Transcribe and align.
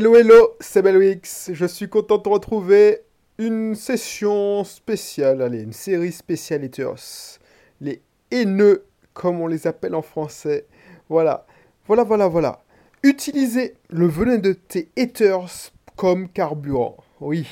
Hello, 0.00 0.16
hello, 0.16 0.56
c'est 0.60 0.80
Belwix. 0.80 1.50
Je 1.52 1.66
suis 1.66 1.90
content 1.90 2.16
de 2.16 2.26
retrouver. 2.26 3.00
Une 3.36 3.74
session 3.74 4.64
spéciale, 4.64 5.42
allez, 5.42 5.60
une 5.60 5.74
série 5.74 6.10
spéciale 6.10 6.64
haters. 6.64 7.38
Les 7.82 8.00
haineux, 8.30 8.86
comme 9.12 9.42
on 9.42 9.46
les 9.46 9.66
appelle 9.66 9.94
en 9.94 10.00
français. 10.00 10.64
Voilà, 11.10 11.44
voilà, 11.86 12.04
voilà, 12.04 12.28
voilà. 12.28 12.62
Utilisez 13.02 13.74
le 13.90 14.06
venin 14.06 14.38
de 14.38 14.54
tes 14.54 14.88
haters 14.96 15.70
comme 15.96 16.30
carburant. 16.30 16.96
Oui. 17.20 17.46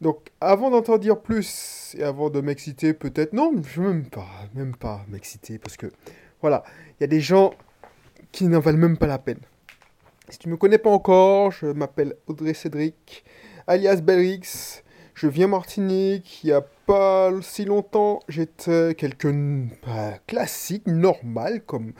Donc, 0.00 0.30
avant 0.40 0.72
d'en 0.72 0.98
dire 0.98 1.20
plus 1.20 1.94
et 1.96 2.02
avant 2.02 2.28
de 2.28 2.40
m'exciter, 2.40 2.92
peut-être, 2.92 3.34
non, 3.34 3.52
je 3.64 3.80
même 3.80 4.06
pas, 4.06 4.26
même 4.56 4.74
pas 4.74 5.04
m'exciter 5.06 5.58
parce 5.58 5.76
que, 5.76 5.86
voilà, 6.40 6.64
il 6.98 7.02
y 7.02 7.04
a 7.04 7.06
des 7.06 7.20
gens 7.20 7.54
qui 8.32 8.48
n'en 8.48 8.58
valent 8.58 8.78
même 8.78 8.98
pas 8.98 9.06
la 9.06 9.18
peine. 9.18 9.38
Si 10.30 10.38
tu 10.38 10.48
ne 10.48 10.52
me 10.52 10.56
connais 10.56 10.78
pas 10.78 10.90
encore, 10.90 11.50
je 11.50 11.66
m'appelle 11.66 12.14
Audrey 12.26 12.54
Cédric, 12.54 13.24
alias 13.66 13.96
Belrix. 13.96 14.82
Je 15.14 15.28
viens 15.28 15.46
Martinique. 15.46 16.40
Il 16.42 16.46
n'y 16.46 16.52
a 16.52 16.62
pas 16.86 17.30
si 17.42 17.64
longtemps, 17.64 18.20
j'étais 18.28 18.94
quelqu'un 18.96 19.66
bah, 19.86 20.14
classique, 20.26 20.86
normal, 20.86 21.62
comme, 21.64 21.92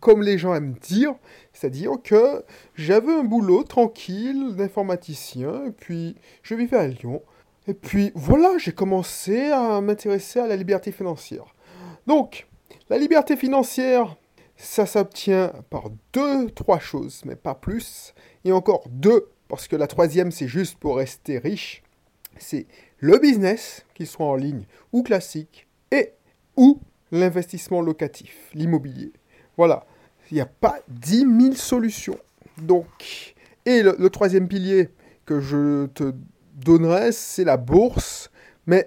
comme 0.00 0.22
les 0.22 0.36
gens 0.36 0.54
aiment 0.54 0.74
dire. 0.74 1.14
C'est-à-dire 1.52 1.92
que 2.02 2.44
j'avais 2.74 3.12
un 3.12 3.24
boulot 3.24 3.62
tranquille 3.62 4.54
d'informaticien, 4.56 5.66
et 5.66 5.72
puis 5.72 6.16
je 6.42 6.54
vivais 6.54 6.76
à 6.76 6.86
Lyon. 6.86 7.22
Et 7.68 7.74
puis 7.74 8.12
voilà, 8.14 8.58
j'ai 8.58 8.72
commencé 8.72 9.50
à 9.50 9.80
m'intéresser 9.80 10.40
à 10.40 10.46
la 10.46 10.56
liberté 10.56 10.92
financière. 10.92 11.54
Donc, 12.06 12.48
la 12.90 12.98
liberté 12.98 13.36
financière, 13.36 14.16
ça 14.62 14.86
s'obtient 14.86 15.52
par 15.70 15.90
deux, 16.12 16.48
trois 16.50 16.78
choses, 16.78 17.22
mais 17.24 17.34
pas 17.34 17.54
plus. 17.54 18.14
Et 18.44 18.52
encore 18.52 18.84
deux, 18.88 19.28
parce 19.48 19.66
que 19.66 19.76
la 19.76 19.88
troisième, 19.88 20.30
c'est 20.30 20.46
juste 20.46 20.78
pour 20.78 20.96
rester 20.96 21.38
riche. 21.38 21.82
C'est 22.38 22.66
le 22.98 23.18
business, 23.18 23.84
qu'il 23.94 24.06
soit 24.06 24.26
en 24.26 24.36
ligne 24.36 24.64
ou 24.92 25.02
classique, 25.02 25.66
et 25.90 26.12
ou 26.56 26.80
l'investissement 27.10 27.80
locatif, 27.80 28.50
l'immobilier. 28.54 29.12
Voilà, 29.56 29.84
il 30.30 30.34
n'y 30.34 30.40
a 30.40 30.46
pas 30.46 30.78
10 30.88 31.26
000 31.40 31.54
solutions. 31.54 32.18
Donc, 32.58 33.34
et 33.66 33.82
le, 33.82 34.10
troisième 34.10 34.46
pilier 34.46 34.90
que 35.26 35.40
je 35.40 35.86
te 35.86 36.14
donnerai, 36.54 37.10
c'est 37.10 37.44
la 37.44 37.56
bourse. 37.56 38.30
Mais 38.66 38.86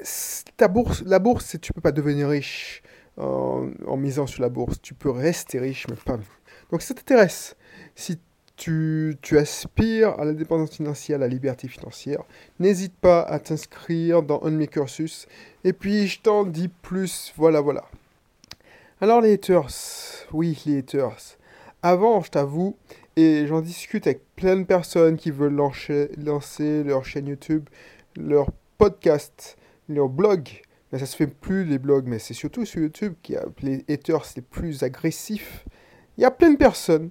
ta 0.56 0.70
bourse, 0.70 1.04
la 1.06 1.20
bourse, 1.20 1.58
tu 1.62 1.72
ne 1.72 1.74
peux 1.74 1.82
pas 1.82 1.92
devenir 1.92 2.30
riche 2.30 2.82
en, 3.18 3.98
misant 3.98 4.28
sur 4.28 4.42
la 4.42 4.50
bourse. 4.50 4.82
Tu 4.82 4.94
peux 4.94 5.10
rester 5.10 5.60
riche, 5.60 5.88
mais 5.90 5.96
pas. 5.96 6.18
Donc, 6.72 6.82
si 6.82 6.88
ça 6.88 6.94
t'intéresse, 6.94 7.56
si 7.96 8.20
tu, 8.56 9.18
tu, 9.22 9.38
aspires 9.38 10.20
à 10.20 10.26
l'indépendance 10.26 10.72
financière, 10.72 11.18
à 11.18 11.22
la 11.22 11.28
liberté 11.28 11.68
financière, 11.68 12.24
n'hésite 12.60 12.96
pas 12.96 13.22
à 13.22 13.40
t'inscrire 13.40 14.24
dans 14.24 14.42
un 14.44 14.52
de 14.52 14.58
mes 14.58 14.68
cursus. 14.68 15.28
Et 15.64 15.74
puis, 15.74 16.08
je 16.08 16.22
t'en 16.22 16.44
dis 16.44 16.70
plus. 16.70 17.34
Voilà, 17.36 17.62
voilà. 17.62 17.86
Alors, 19.02 19.22
les 19.22 19.34
haters. 19.34 20.26
Oui, 20.32 20.62
les 20.66 20.80
haters. 20.80 21.38
Avant, 21.84 22.22
je 22.22 22.32
t'avoue, 22.32 22.76
et 23.16 23.46
j'en 23.48 23.62
discute 23.62 24.08
avec 24.08 24.22
plein 24.36 24.58
de 24.58 24.64
personnes 24.64 25.18
qui 25.18 25.32
veulent 25.32 25.54
lancer, 25.54 26.10
lancer 26.18 26.84
leur 26.84 27.06
chaîne 27.06 27.28
YouTube, 27.28 27.70
leur 28.18 28.50
podcast, 28.78 29.58
leur 29.88 30.10
blog, 30.10 30.62
mais 30.92 31.00
ça 31.00 31.06
se 31.06 31.16
fait 31.16 31.28
plus 31.28 31.66
les 31.66 31.78
blogs, 31.78 32.08
mais 32.08 32.20
c'est 32.20 32.34
surtout 32.34 32.66
sur 32.66 32.82
YouTube 32.82 33.14
a 33.36 33.46
les 33.62 33.84
haters 33.90 34.26
les 34.36 34.42
plus 34.42 34.84
agressifs. 34.84 35.66
Il 36.18 36.22
y 36.22 36.26
a 36.26 36.32
plein 36.32 36.52
de 36.52 36.58
personnes 36.58 37.10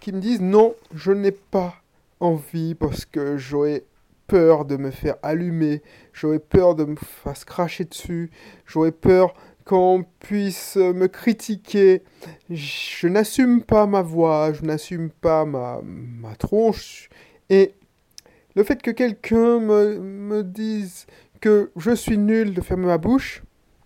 qui 0.00 0.12
me 0.12 0.20
disent 0.20 0.40
non, 0.40 0.74
je 0.94 1.12
n'ai 1.12 1.32
pas 1.32 1.74
envie 2.18 2.74
parce 2.74 3.04
que 3.04 3.36
j'aurais 3.36 3.84
peur 4.26 4.64
de 4.64 4.76
me 4.76 4.90
faire 4.90 5.16
allumer, 5.22 5.82
j'aurais 6.12 6.38
peur 6.38 6.74
de 6.74 6.84
me 6.84 6.96
faire 6.96 7.44
cracher 7.44 7.84
dessus, 7.84 8.30
j'aurais 8.66 8.92
peur 8.92 9.34
qu'on 9.64 10.04
puisse 10.18 10.76
me 10.76 11.06
critiquer. 11.06 12.02
Je 12.48 13.08
n'assume 13.08 13.62
pas 13.62 13.86
ma 13.86 14.02
voix, 14.02 14.52
je 14.52 14.62
n'assume 14.62 15.10
pas 15.10 15.44
ma, 15.44 15.80
ma 15.82 16.34
tronche. 16.36 17.08
Et 17.50 17.74
le 18.56 18.64
fait 18.64 18.82
que 18.82 18.90
quelqu'un 18.90 19.60
me, 19.60 19.98
me 19.98 20.42
dise 20.42 21.06
que 21.40 21.72
je 21.76 21.92
suis 21.92 22.18
nul 22.18 22.54
de 22.54 22.60
fermer 22.60 22.86
ma 22.86 22.98
bouche, 22.98 23.42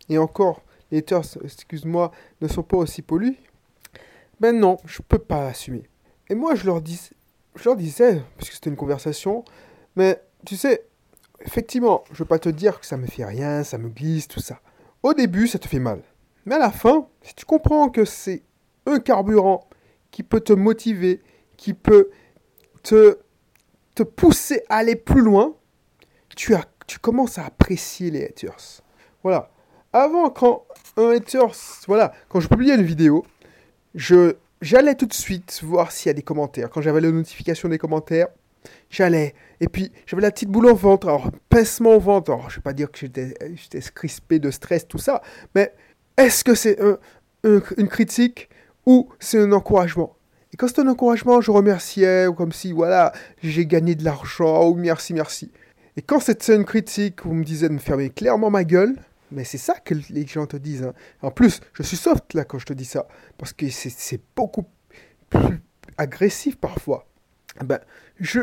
et 0.08 0.18
encore, 0.18 0.62
les 0.90 0.98
haters, 0.98 1.24
excuse-moi, 1.42 2.10
ne 2.40 2.48
sont 2.48 2.62
pas 2.62 2.76
aussi 2.76 3.02
polis, 3.02 3.36
ben 4.40 4.58
non, 4.58 4.76
je 4.84 5.02
peux 5.02 5.18
pas 5.18 5.46
assumer. 5.46 5.88
Et 6.28 6.34
moi, 6.34 6.54
je 6.54 6.66
leur, 6.66 6.80
dis, 6.80 7.10
je 7.54 7.64
leur 7.64 7.76
disais, 7.76 8.22
parce 8.36 8.48
que 8.48 8.54
c'était 8.54 8.70
une 8.70 8.76
conversation, 8.76 9.44
mais 9.96 10.20
tu 10.44 10.56
sais, 10.56 10.86
effectivement, 11.40 12.04
je 12.12 12.18
veux 12.18 12.24
pas 12.24 12.38
te 12.38 12.48
dire 12.48 12.80
que 12.80 12.86
ça 12.86 12.96
me 12.96 13.06
fait 13.06 13.24
rien, 13.24 13.62
ça 13.62 13.78
me 13.78 13.88
glisse, 13.88 14.28
tout 14.28 14.40
ça. 14.40 14.60
Au 15.02 15.14
début, 15.14 15.46
ça 15.46 15.58
te 15.58 15.68
fait 15.68 15.78
mal. 15.78 16.02
Mais 16.46 16.56
à 16.56 16.58
la 16.58 16.70
fin, 16.70 17.08
si 17.22 17.34
tu 17.34 17.44
comprends 17.44 17.88
que 17.88 18.04
c'est 18.04 18.42
un 18.86 18.98
carburant 18.98 19.68
qui 20.10 20.22
peut 20.22 20.40
te 20.40 20.52
motiver, 20.52 21.22
qui 21.56 21.74
peut 21.74 22.10
te, 22.82 23.18
te 23.94 24.02
pousser 24.02 24.62
à 24.68 24.76
aller 24.76 24.96
plus 24.96 25.22
loin, 25.22 25.54
tu 26.36 26.54
as 26.54 26.64
tu 26.86 26.98
commences 26.98 27.38
à 27.38 27.46
apprécier 27.46 28.10
les 28.10 28.24
haters. 28.24 28.82
Voilà. 29.22 29.50
Avant, 29.92 30.30
quand 30.30 30.64
un 30.96 31.10
haters, 31.10 31.54
voilà, 31.86 32.12
quand 32.28 32.40
je 32.40 32.48
publiais 32.48 32.74
une 32.74 32.82
vidéo, 32.82 33.24
je, 33.94 34.34
j'allais 34.60 34.94
tout 34.94 35.06
de 35.06 35.12
suite 35.12 35.60
voir 35.62 35.92
s'il 35.92 36.08
y 36.08 36.10
a 36.10 36.14
des 36.14 36.22
commentaires. 36.22 36.68
Quand 36.70 36.82
j'avais 36.82 37.00
la 37.00 37.10
notification 37.10 37.68
des 37.68 37.78
commentaires, 37.78 38.28
j'allais. 38.90 39.34
Et 39.60 39.68
puis, 39.68 39.92
j'avais 40.06 40.22
la 40.22 40.30
petite 40.30 40.48
boule 40.48 40.66
au 40.66 40.74
ventre, 40.74 41.08
alors, 41.08 41.30
pincement 41.48 41.94
au 41.94 42.00
ventre. 42.00 42.32
Alors, 42.32 42.50
je 42.50 42.56
vais 42.56 42.62
pas 42.62 42.72
dire 42.72 42.90
que 42.90 42.98
j'étais, 42.98 43.34
crispé 43.94 44.38
de 44.38 44.50
stress, 44.50 44.88
tout 44.88 44.98
ça, 44.98 45.22
mais 45.54 45.72
est-ce 46.16 46.44
que 46.44 46.54
c'est 46.54 46.80
un, 46.80 46.98
une 47.44 47.88
critique 47.88 48.48
ou 48.86 49.08
c'est 49.20 49.38
un 49.38 49.52
encouragement? 49.52 50.16
Et 50.52 50.56
quand 50.56 50.68
c'est 50.68 50.80
un 50.80 50.88
encouragement, 50.88 51.40
je 51.40 51.50
remerciais, 51.50 52.28
ou 52.28 52.34
comme 52.34 52.52
si, 52.52 52.72
voilà, 52.72 53.12
j'ai 53.42 53.66
gagné 53.66 53.96
de 53.96 54.04
l'argent, 54.04 54.68
ou 54.68 54.74
merci, 54.74 55.12
merci. 55.12 55.50
Et 55.96 56.02
quand 56.02 56.18
c'était 56.20 56.56
une 56.56 56.64
critique, 56.64 57.24
vous 57.24 57.34
me 57.34 57.44
disiez 57.44 57.68
de 57.68 57.74
me 57.74 57.78
fermer 57.78 58.10
clairement 58.10 58.50
ma 58.50 58.64
gueule, 58.64 58.96
mais 59.30 59.44
c'est 59.44 59.58
ça 59.58 59.74
que 59.74 59.94
les 60.10 60.26
gens 60.26 60.46
te 60.46 60.56
disent. 60.56 60.82
Hein. 60.82 60.92
En 61.22 61.30
plus, 61.30 61.60
je 61.72 61.82
suis 61.82 61.96
soft 61.96 62.34
là 62.34 62.44
quand 62.44 62.58
je 62.58 62.66
te 62.66 62.72
dis 62.72 62.84
ça, 62.84 63.06
parce 63.38 63.52
que 63.52 63.68
c'est 63.70 64.20
beaucoup 64.34 64.66
plus 65.30 65.62
agressif 65.96 66.56
parfois. 66.56 67.06
Ben, 67.64 67.78
je, 68.18 68.40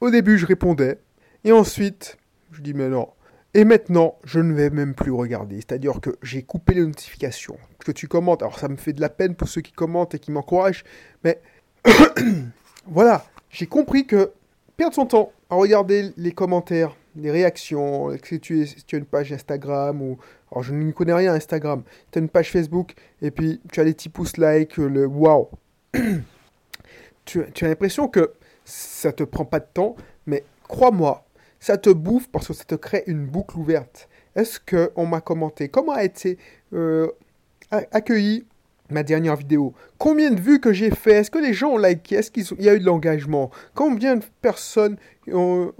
au 0.00 0.10
début, 0.10 0.38
je 0.38 0.46
répondais, 0.46 0.98
et 1.44 1.52
ensuite, 1.52 2.18
je 2.50 2.60
dis 2.60 2.74
mais 2.74 2.88
non. 2.88 3.08
Et 3.56 3.64
maintenant, 3.64 4.18
je 4.24 4.40
ne 4.40 4.52
vais 4.52 4.70
même 4.70 4.96
plus 4.96 5.12
regarder. 5.12 5.56
C'est-à-dire 5.56 6.00
que 6.00 6.10
j'ai 6.22 6.42
coupé 6.42 6.74
les 6.74 6.84
notifications. 6.84 7.56
Que 7.78 7.92
tu 7.92 8.08
commentes, 8.08 8.42
alors 8.42 8.58
ça 8.58 8.66
me 8.66 8.76
fait 8.76 8.92
de 8.92 9.00
la 9.00 9.08
peine 9.08 9.36
pour 9.36 9.46
ceux 9.46 9.60
qui 9.60 9.70
commentent 9.70 10.16
et 10.16 10.18
qui 10.18 10.32
m'encouragent, 10.32 10.84
mais 11.22 11.40
voilà, 12.86 13.24
j'ai 13.50 13.66
compris 13.66 14.06
que 14.06 14.32
perdre 14.76 14.94
son 14.94 15.06
temps 15.06 15.32
à 15.54 15.56
regarder 15.56 16.12
les 16.16 16.32
commentaires, 16.32 16.96
les 17.14 17.30
réactions, 17.30 18.10
si 18.24 18.40
tu, 18.40 18.62
as 18.62 18.96
une 18.96 19.04
page 19.04 19.32
Instagram 19.32 20.02
ou... 20.02 20.18
Alors 20.50 20.64
je 20.64 20.74
ne 20.74 20.90
connais 20.90 21.14
rien 21.14 21.32
Instagram. 21.32 21.82
Tu 22.10 22.18
as 22.18 22.22
une 22.22 22.28
page 22.28 22.50
Facebook 22.50 22.94
et 23.22 23.30
puis 23.30 23.60
tu 23.72 23.80
as 23.80 23.84
les 23.84 23.94
petits 23.94 24.08
pouces 24.08 24.36
like, 24.36 24.76
le 24.76 25.06
wow. 25.06 25.48
tu, 27.24 27.40
as 27.40 27.68
l'impression 27.68 28.08
que 28.08 28.32
ça 28.64 29.12
te 29.12 29.22
prend 29.22 29.44
pas 29.44 29.60
de 29.60 29.66
temps, 29.72 29.94
mais 30.26 30.44
crois-moi, 30.66 31.24
ça 31.60 31.78
te 31.78 31.90
bouffe 31.90 32.28
parce 32.30 32.48
que 32.48 32.52
ça 32.52 32.64
te 32.64 32.74
crée 32.74 33.04
une 33.06 33.26
boucle 33.26 33.56
ouverte. 33.56 34.08
Est-ce 34.34 34.58
qu'on 34.58 35.06
m'a 35.06 35.20
commenté? 35.20 35.68
Comment 35.68 35.92
a 35.92 36.02
été 36.02 36.36
euh, 36.72 37.08
accueilli 37.70 38.44
ma 38.90 39.02
dernière 39.02 39.36
vidéo. 39.36 39.74
Combien 39.98 40.30
de 40.30 40.40
vues 40.40 40.60
que 40.60 40.72
j'ai 40.72 40.90
fait? 40.90 41.12
Est-ce 41.12 41.30
que 41.30 41.38
les 41.38 41.54
gens 41.54 41.70
ont 41.70 41.78
liké 41.78 42.16
Est-ce 42.16 42.30
qu'il 42.30 42.44
y 42.62 42.68
a 42.68 42.74
eu 42.74 42.80
de 42.80 42.84
l'engagement? 42.84 43.50
Combien 43.74 44.16
de 44.16 44.24
personnes 44.42 44.96
ont, 45.32 45.72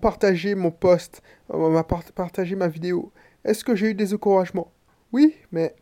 partagé 0.00 0.54
mon 0.54 0.70
post, 0.70 1.22
ont 1.50 1.82
partagé 2.14 2.56
ma 2.56 2.68
vidéo? 2.68 3.12
Est-ce 3.44 3.64
que 3.64 3.74
j'ai 3.74 3.90
eu 3.90 3.94
des 3.94 4.14
encouragements? 4.14 4.72
Oui, 5.12 5.34
mais 5.50 5.74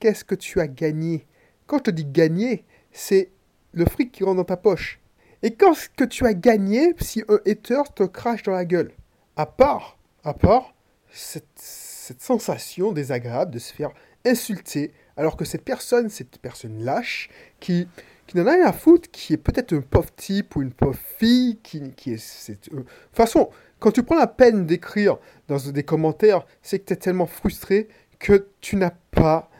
qu'est-ce 0.00 0.24
que 0.24 0.34
tu 0.34 0.60
as 0.60 0.68
gagné? 0.68 1.26
Quand 1.66 1.78
je 1.78 1.84
te 1.84 1.90
dis 1.90 2.06
gagner, 2.06 2.64
c'est 2.92 3.30
le 3.72 3.84
fric 3.84 4.12
qui 4.12 4.24
rentre 4.24 4.36
dans 4.36 4.44
ta 4.44 4.56
poche. 4.56 5.00
Et 5.42 5.52
quand 5.52 5.74
ce 5.74 5.88
que 5.88 6.04
tu 6.04 6.26
as 6.26 6.34
gagné 6.34 6.94
si 7.00 7.22
un 7.28 7.38
hater 7.46 7.82
te 7.94 8.04
crache 8.04 8.42
dans 8.42 8.52
la 8.52 8.64
gueule? 8.64 8.92
À 9.36 9.46
part, 9.46 9.98
à 10.24 10.34
part 10.34 10.74
cette, 11.10 11.46
cette 11.56 12.22
sensation 12.22 12.92
désagréable 12.92 13.52
de 13.52 13.58
se 13.58 13.72
faire 13.72 13.90
insulter 14.24 14.92
alors 15.18 15.36
que 15.36 15.44
cette 15.44 15.64
personne, 15.64 16.08
cette 16.08 16.38
personne 16.38 16.82
lâche, 16.84 17.28
qui, 17.58 17.88
qui 18.28 18.36
n'en 18.36 18.46
a 18.46 18.52
rien 18.52 18.66
à 18.66 18.72
foutre, 18.72 19.10
qui 19.10 19.34
est 19.34 19.38
peut-être 19.38 19.74
un 19.74 19.80
pauvre 19.80 20.14
type 20.14 20.54
ou 20.54 20.62
une 20.62 20.72
pauvre 20.72 20.98
fille, 21.18 21.58
qui, 21.62 21.90
qui 21.96 22.12
est... 22.12 22.50
Euh, 22.50 22.54
de 22.54 22.78
toute 22.78 22.86
façon, 23.12 23.50
quand 23.80 23.90
tu 23.90 24.04
prends 24.04 24.16
la 24.16 24.28
peine 24.28 24.64
d'écrire 24.64 25.18
dans 25.48 25.58
des 25.58 25.82
commentaires, 25.82 26.46
c'est 26.62 26.78
que 26.78 26.84
tu 26.86 26.92
es 26.92 26.96
tellement 26.96 27.26
frustré 27.26 27.88
que 28.20 28.46
tu 28.60 28.76
n'as 28.76 28.92
pas, 29.10 29.50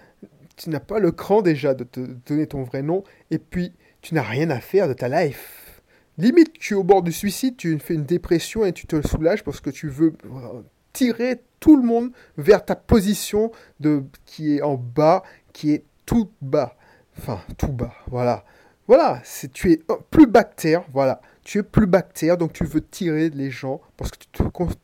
tu 0.57 0.71
n'as 0.71 0.81
pas 0.81 1.01
le 1.01 1.11
cran 1.11 1.43
déjà 1.43 1.75
de 1.75 1.83
te 1.83 2.01
donner 2.01 2.47
ton 2.47 2.63
vrai 2.63 2.83
nom, 2.83 3.03
et 3.33 3.39
puis 3.39 3.73
tu 4.01 4.15
n'as 4.15 4.23
rien 4.23 4.51
à 4.51 4.61
faire 4.61 4.87
de 4.87 4.95
ta 4.95 5.09
life. 5.09 5.83
limite, 6.19 6.53
tu 6.53 6.75
es 6.75 6.77
au 6.77 6.85
bord 6.85 7.03
du 7.03 7.13
suicide, 7.13 7.57
tu 7.57 7.77
fais 7.81 7.95
une 7.95 8.05
dépression 8.05 8.65
et 8.65 8.73
tu 8.73 8.87
te 8.87 9.05
soulages 9.07 9.43
parce 9.43 9.61
que 9.61 9.71
tu 9.71 9.89
veux 9.89 10.15
euh, 10.25 10.63
tirer 10.93 11.43
tout 11.61 11.77
le 11.77 11.83
monde 11.83 12.11
vers 12.37 12.65
ta 12.65 12.77
position 12.77 13.51
de, 13.81 14.05
qui 14.25 14.57
est 14.57 14.63
en 14.63 14.75
bas, 14.75 15.23
qui 15.59 15.73
est 15.73 15.85
tout 16.07 16.31
bas. 16.41 16.77
Enfin, 17.19 17.41
tout 17.57 17.73
bas, 17.73 17.93
voilà. 18.07 18.45
Voilà, 18.87 19.21
c'est, 19.25 19.53
tu 19.53 19.73
es 19.73 19.83
plus 20.09 20.29
bactère, 20.29 20.85
voilà. 20.93 21.21
Tu 21.43 21.59
es 21.59 21.63
plus 21.65 21.89
bactère, 21.89 22.39
donc 22.39 22.53
tu 22.53 22.65
veux 22.65 22.81
tirer 22.81 23.29
les 23.31 23.51
gens 23.51 23.81
parce 23.97 24.13
que 24.13 24.19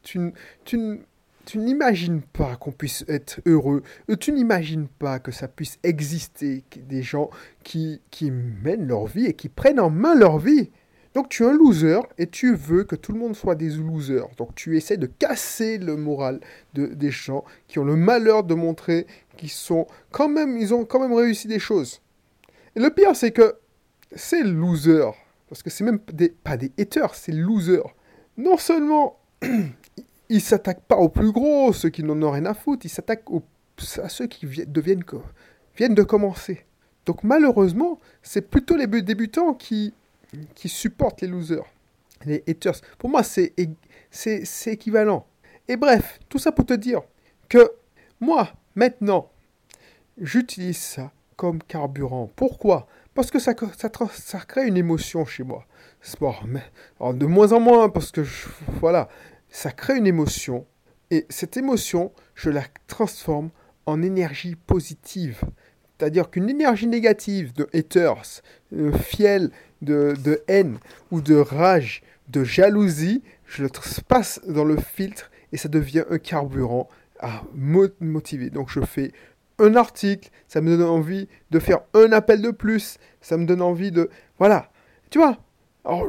tu, 0.02 0.32
tu, 0.64 1.00
tu 1.44 1.58
n'imagines 1.58 2.22
pas 2.22 2.56
qu'on 2.56 2.72
puisse 2.72 3.04
être 3.06 3.40
heureux, 3.46 3.84
euh, 4.10 4.16
tu 4.16 4.32
n'imagines 4.32 4.88
pas 4.88 5.20
que 5.20 5.30
ça 5.30 5.46
puisse 5.46 5.78
exister 5.84 6.64
des 6.76 7.02
gens 7.02 7.30
qui, 7.62 8.02
qui 8.10 8.32
mènent 8.32 8.88
leur 8.88 9.06
vie 9.06 9.26
et 9.26 9.34
qui 9.34 9.48
prennent 9.48 9.78
en 9.78 9.90
main 9.90 10.16
leur 10.16 10.38
vie. 10.38 10.72
Donc 11.14 11.28
tu 11.28 11.44
es 11.44 11.46
un 11.46 11.52
loser 11.52 12.00
et 12.18 12.26
tu 12.26 12.54
veux 12.54 12.82
que 12.82 12.96
tout 12.96 13.12
le 13.12 13.18
monde 13.18 13.36
soit 13.36 13.54
des 13.54 13.70
losers. 13.70 14.28
Donc 14.36 14.54
tu 14.56 14.76
essaies 14.76 14.96
de 14.96 15.06
casser 15.06 15.78
le 15.78 15.96
moral 15.96 16.40
de, 16.74 16.86
des 16.86 17.12
gens 17.12 17.44
qui 17.68 17.78
ont 17.78 17.84
le 17.84 17.94
malheur 17.94 18.42
de 18.42 18.54
montrer 18.54 19.06
qu'ils 19.36 19.50
sont 19.50 19.86
quand 20.10 20.28
même, 20.28 20.58
ils 20.58 20.74
ont 20.74 20.84
quand 20.84 20.98
même 20.98 21.12
réussi 21.12 21.46
des 21.46 21.60
choses. 21.60 22.00
Et 22.74 22.80
le 22.80 22.90
pire 22.90 23.14
c'est 23.14 23.30
que 23.30 23.54
ces 24.16 24.42
losers, 24.42 25.14
parce 25.48 25.62
que 25.62 25.70
c'est 25.70 25.84
même 25.84 26.00
pas 26.00 26.56
des 26.56 26.72
haters, 26.78 27.14
c'est 27.14 27.32
losers. 27.32 27.94
Non 28.36 28.56
seulement 28.56 29.20
ils 30.28 30.40
s'attaquent 30.40 30.84
pas 30.86 30.96
aux 30.96 31.08
plus 31.08 31.30
gros, 31.30 31.72
ceux 31.72 31.90
qui 31.90 32.02
n'en 32.02 32.20
ont 32.22 32.32
rien 32.32 32.46
à 32.46 32.54
foutre, 32.54 32.86
ils 32.86 32.90
s'attaquent 32.90 33.24
à 34.02 34.08
ceux 34.08 34.26
qui 34.26 34.46
deviennent, 34.66 35.04
viennent 35.76 35.94
de 35.94 36.02
commencer. 36.02 36.66
Donc 37.06 37.22
malheureusement, 37.22 38.00
c'est 38.22 38.50
plutôt 38.50 38.76
les 38.76 38.86
débutants 38.86 39.54
qui 39.54 39.94
qui 40.54 40.68
supportent 40.68 41.20
les 41.20 41.28
losers, 41.28 41.66
les 42.24 42.42
haters. 42.48 42.80
Pour 42.98 43.10
moi, 43.10 43.22
c'est 43.22 43.54
équivalent. 44.66 45.26
Et 45.68 45.76
bref, 45.76 46.18
tout 46.28 46.38
ça 46.38 46.52
pour 46.52 46.66
te 46.66 46.74
dire 46.74 47.02
que 47.48 47.72
moi, 48.20 48.52
maintenant, 48.74 49.30
j'utilise 50.18 50.78
ça 50.78 51.12
comme 51.36 51.62
carburant. 51.62 52.30
Pourquoi? 52.36 52.86
Parce 53.14 53.30
que 53.30 53.38
ça, 53.38 53.54
ça, 53.76 53.90
ça, 54.12 54.40
crée 54.40 54.66
une 54.66 54.76
émotion 54.76 55.24
chez 55.24 55.44
moi. 55.44 55.66
Sport, 56.00 56.44
mais 56.46 56.62
alors 57.00 57.14
de 57.14 57.26
moins 57.26 57.52
en 57.52 57.60
moins, 57.60 57.88
parce 57.88 58.10
que 58.10 58.22
voilà, 58.80 59.08
ça 59.48 59.70
crée 59.70 59.96
une 59.96 60.06
émotion. 60.06 60.66
Et 61.10 61.26
cette 61.28 61.56
émotion, 61.56 62.12
je 62.34 62.50
la 62.50 62.64
transforme 62.86 63.50
en 63.86 64.02
énergie 64.02 64.56
positive. 64.56 65.40
C'est-à-dire 65.96 66.28
qu'une 66.28 66.50
énergie 66.50 66.88
négative 66.88 67.52
de 67.52 67.68
haters, 67.72 68.42
de 68.72 68.90
fiel, 68.90 69.50
de, 69.84 70.42
haine 70.48 70.78
ou 71.10 71.20
de 71.20 71.36
rage, 71.36 72.02
de 72.28 72.44
jalousie, 72.44 73.22
je 73.46 73.62
le 73.62 73.70
passe 74.08 74.40
dans 74.46 74.64
le 74.64 74.76
filtre 74.76 75.30
et 75.52 75.56
ça 75.56 75.68
devient 75.68 76.04
un 76.10 76.18
carburant 76.18 76.88
à 77.20 77.42
motiver. 77.54 78.50
Donc 78.50 78.70
je 78.70 78.80
fais 78.80 79.12
un 79.58 79.76
article, 79.76 80.30
ça 80.48 80.60
me 80.60 80.76
donne 80.76 80.86
envie 80.86 81.28
de 81.50 81.58
faire 81.58 81.80
un 81.94 82.12
appel 82.12 82.42
de 82.42 82.50
plus, 82.50 82.98
ça 83.20 83.36
me 83.36 83.46
donne 83.46 83.62
envie 83.62 83.92
de... 83.92 84.10
Voilà, 84.38 84.70
tu 85.10 85.18
vois? 85.18 85.38
Alors, 85.84 86.08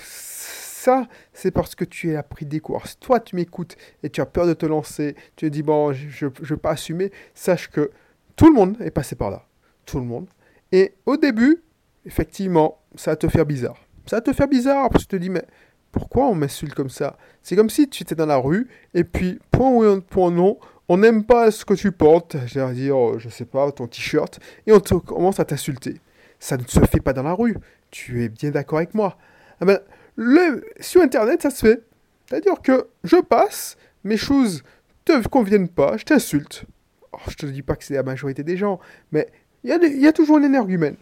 ça, 0.00 1.08
c'est 1.32 1.50
parce 1.50 1.74
que 1.74 1.84
tu 1.84 2.12
es 2.12 2.16
appris 2.16 2.46
des 2.46 2.60
cours. 2.60 2.86
Si 2.86 2.96
toi, 2.98 3.18
tu 3.20 3.36
m'écoutes 3.36 3.76
et 4.02 4.10
tu 4.10 4.20
as 4.20 4.26
peur 4.26 4.46
de 4.46 4.54
te 4.54 4.64
lancer, 4.64 5.16
tu 5.34 5.46
te 5.46 5.50
dis, 5.50 5.62
bon, 5.62 5.92
je 5.92 6.26
ne 6.26 6.30
veux 6.40 6.56
pas 6.56 6.70
assumer, 6.70 7.10
sache 7.34 7.68
que 7.68 7.90
tout 8.36 8.46
le 8.46 8.54
monde 8.54 8.76
est 8.80 8.92
passé 8.92 9.16
par 9.16 9.30
là. 9.30 9.44
Tout 9.84 9.98
le 9.98 10.04
monde. 10.04 10.28
Et 10.72 10.94
au 11.04 11.16
début, 11.16 11.62
effectivement, 12.06 12.78
ça 12.94 13.12
va 13.12 13.16
te 13.16 13.28
faire 13.28 13.44
bizarre. 13.44 13.76
Ça 14.06 14.16
va 14.16 14.20
te 14.22 14.32
faire 14.32 14.48
bizarre 14.48 14.88
parce 14.88 15.04
que 15.04 15.10
tu 15.10 15.16
te 15.16 15.22
dis, 15.22 15.30
mais 15.30 15.44
pourquoi 15.92 16.26
on 16.26 16.34
m'insulte 16.34 16.74
comme 16.74 16.90
ça? 16.90 17.18
C'est 17.42 17.56
comme 17.56 17.70
si 17.70 17.88
tu 17.88 18.02
étais 18.02 18.14
dans 18.14 18.26
la 18.26 18.36
rue 18.36 18.68
et 18.94 19.04
puis, 19.04 19.38
point 19.50 19.70
oui, 19.70 20.00
point 20.08 20.30
non, 20.30 20.58
on 20.88 20.98
n'aime 20.98 21.24
pas 21.24 21.50
ce 21.50 21.64
que 21.64 21.74
tu 21.74 21.90
portes, 21.90 22.36
c'est-à-dire, 22.48 23.18
je 23.18 23.28
sais 23.28 23.44
pas, 23.44 23.70
ton 23.72 23.88
t-shirt, 23.88 24.38
et 24.66 24.72
on 24.72 24.80
commence 24.80 25.40
à 25.40 25.44
t'insulter. 25.44 26.00
Ça 26.38 26.56
ne 26.56 26.62
se 26.66 26.80
fait 26.80 27.00
pas 27.00 27.12
dans 27.12 27.24
la 27.24 27.32
rue. 27.32 27.56
Tu 27.90 28.22
es 28.22 28.28
bien 28.28 28.50
d'accord 28.50 28.78
avec 28.78 28.94
moi. 28.94 29.16
Ah 29.60 29.64
ben, 29.64 29.80
le, 30.16 30.64
sur 30.80 31.00
Internet, 31.00 31.42
ça 31.42 31.50
se 31.50 31.66
fait. 31.66 31.82
C'est-à-dire 32.28 32.60
que 32.62 32.88
je 33.04 33.16
passe, 33.16 33.76
mes 34.04 34.16
choses 34.16 34.62
te 35.04 35.26
conviennent 35.28 35.68
pas, 35.68 35.96
je 35.96 36.04
t'insulte. 36.04 36.66
Oh, 37.12 37.18
je 37.28 37.34
te 37.34 37.46
dis 37.46 37.62
pas 37.62 37.76
que 37.76 37.84
c'est 37.84 37.94
la 37.94 38.02
majorité 38.02 38.42
des 38.42 38.56
gens, 38.56 38.78
mais 39.12 39.28
il 39.64 39.70
y, 39.70 40.00
y, 40.02 40.06
a 40.06 40.12
toujours 40.12 40.36
un 40.36 40.42
énergumène. 40.42 40.96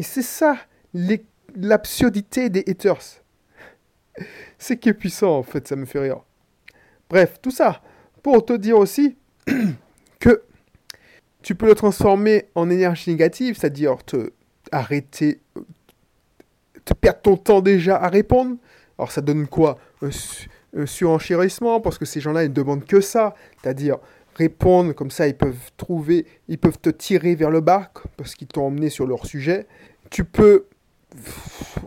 Et 0.00 0.02
c'est 0.02 0.22
ça 0.22 0.56
l'absurdité 1.54 2.48
des 2.48 2.64
haters. 2.66 3.20
C'est 4.56 4.78
qui 4.78 4.88
est 4.88 4.94
puissant 4.94 5.36
en 5.36 5.42
fait, 5.42 5.68
ça 5.68 5.76
me 5.76 5.84
fait 5.84 5.98
rire. 5.98 6.22
Bref, 7.10 7.36
tout 7.42 7.50
ça 7.50 7.82
pour 8.22 8.42
te 8.46 8.54
dire 8.54 8.78
aussi 8.78 9.18
que 10.20 10.42
tu 11.42 11.54
peux 11.54 11.66
le 11.66 11.74
transformer 11.74 12.46
en 12.54 12.70
énergie 12.70 13.10
négative, 13.10 13.58
c'est-à-dire 13.58 14.02
te 14.02 14.32
arrêter, 14.72 15.42
te 16.86 16.94
perdre 16.94 17.20
ton 17.20 17.36
temps 17.36 17.60
déjà 17.60 17.96
à 17.96 18.08
répondre. 18.08 18.56
Alors 18.98 19.12
ça 19.12 19.20
donne 19.20 19.48
quoi? 19.48 19.76
Surenchérissement 20.86 21.82
parce 21.82 21.98
que 21.98 22.06
ces 22.06 22.22
gens-là 22.22 22.44
ils 22.44 22.48
ne 22.48 22.54
demandent 22.54 22.86
que 22.86 23.02
ça, 23.02 23.34
c'est-à-dire 23.60 23.98
répondre, 24.40 24.92
comme 24.94 25.10
ça 25.10 25.28
ils 25.28 25.36
peuvent 25.36 25.70
trouver, 25.76 26.26
ils 26.48 26.58
peuvent 26.58 26.78
te 26.80 26.90
tirer 26.90 27.34
vers 27.34 27.50
le 27.50 27.60
bas 27.60 27.92
parce 28.16 28.34
qu'ils 28.34 28.48
t'ont 28.48 28.66
emmené 28.66 28.88
sur 28.88 29.06
leur 29.06 29.26
sujet. 29.26 29.66
Tu 30.10 30.24
peux, 30.24 30.66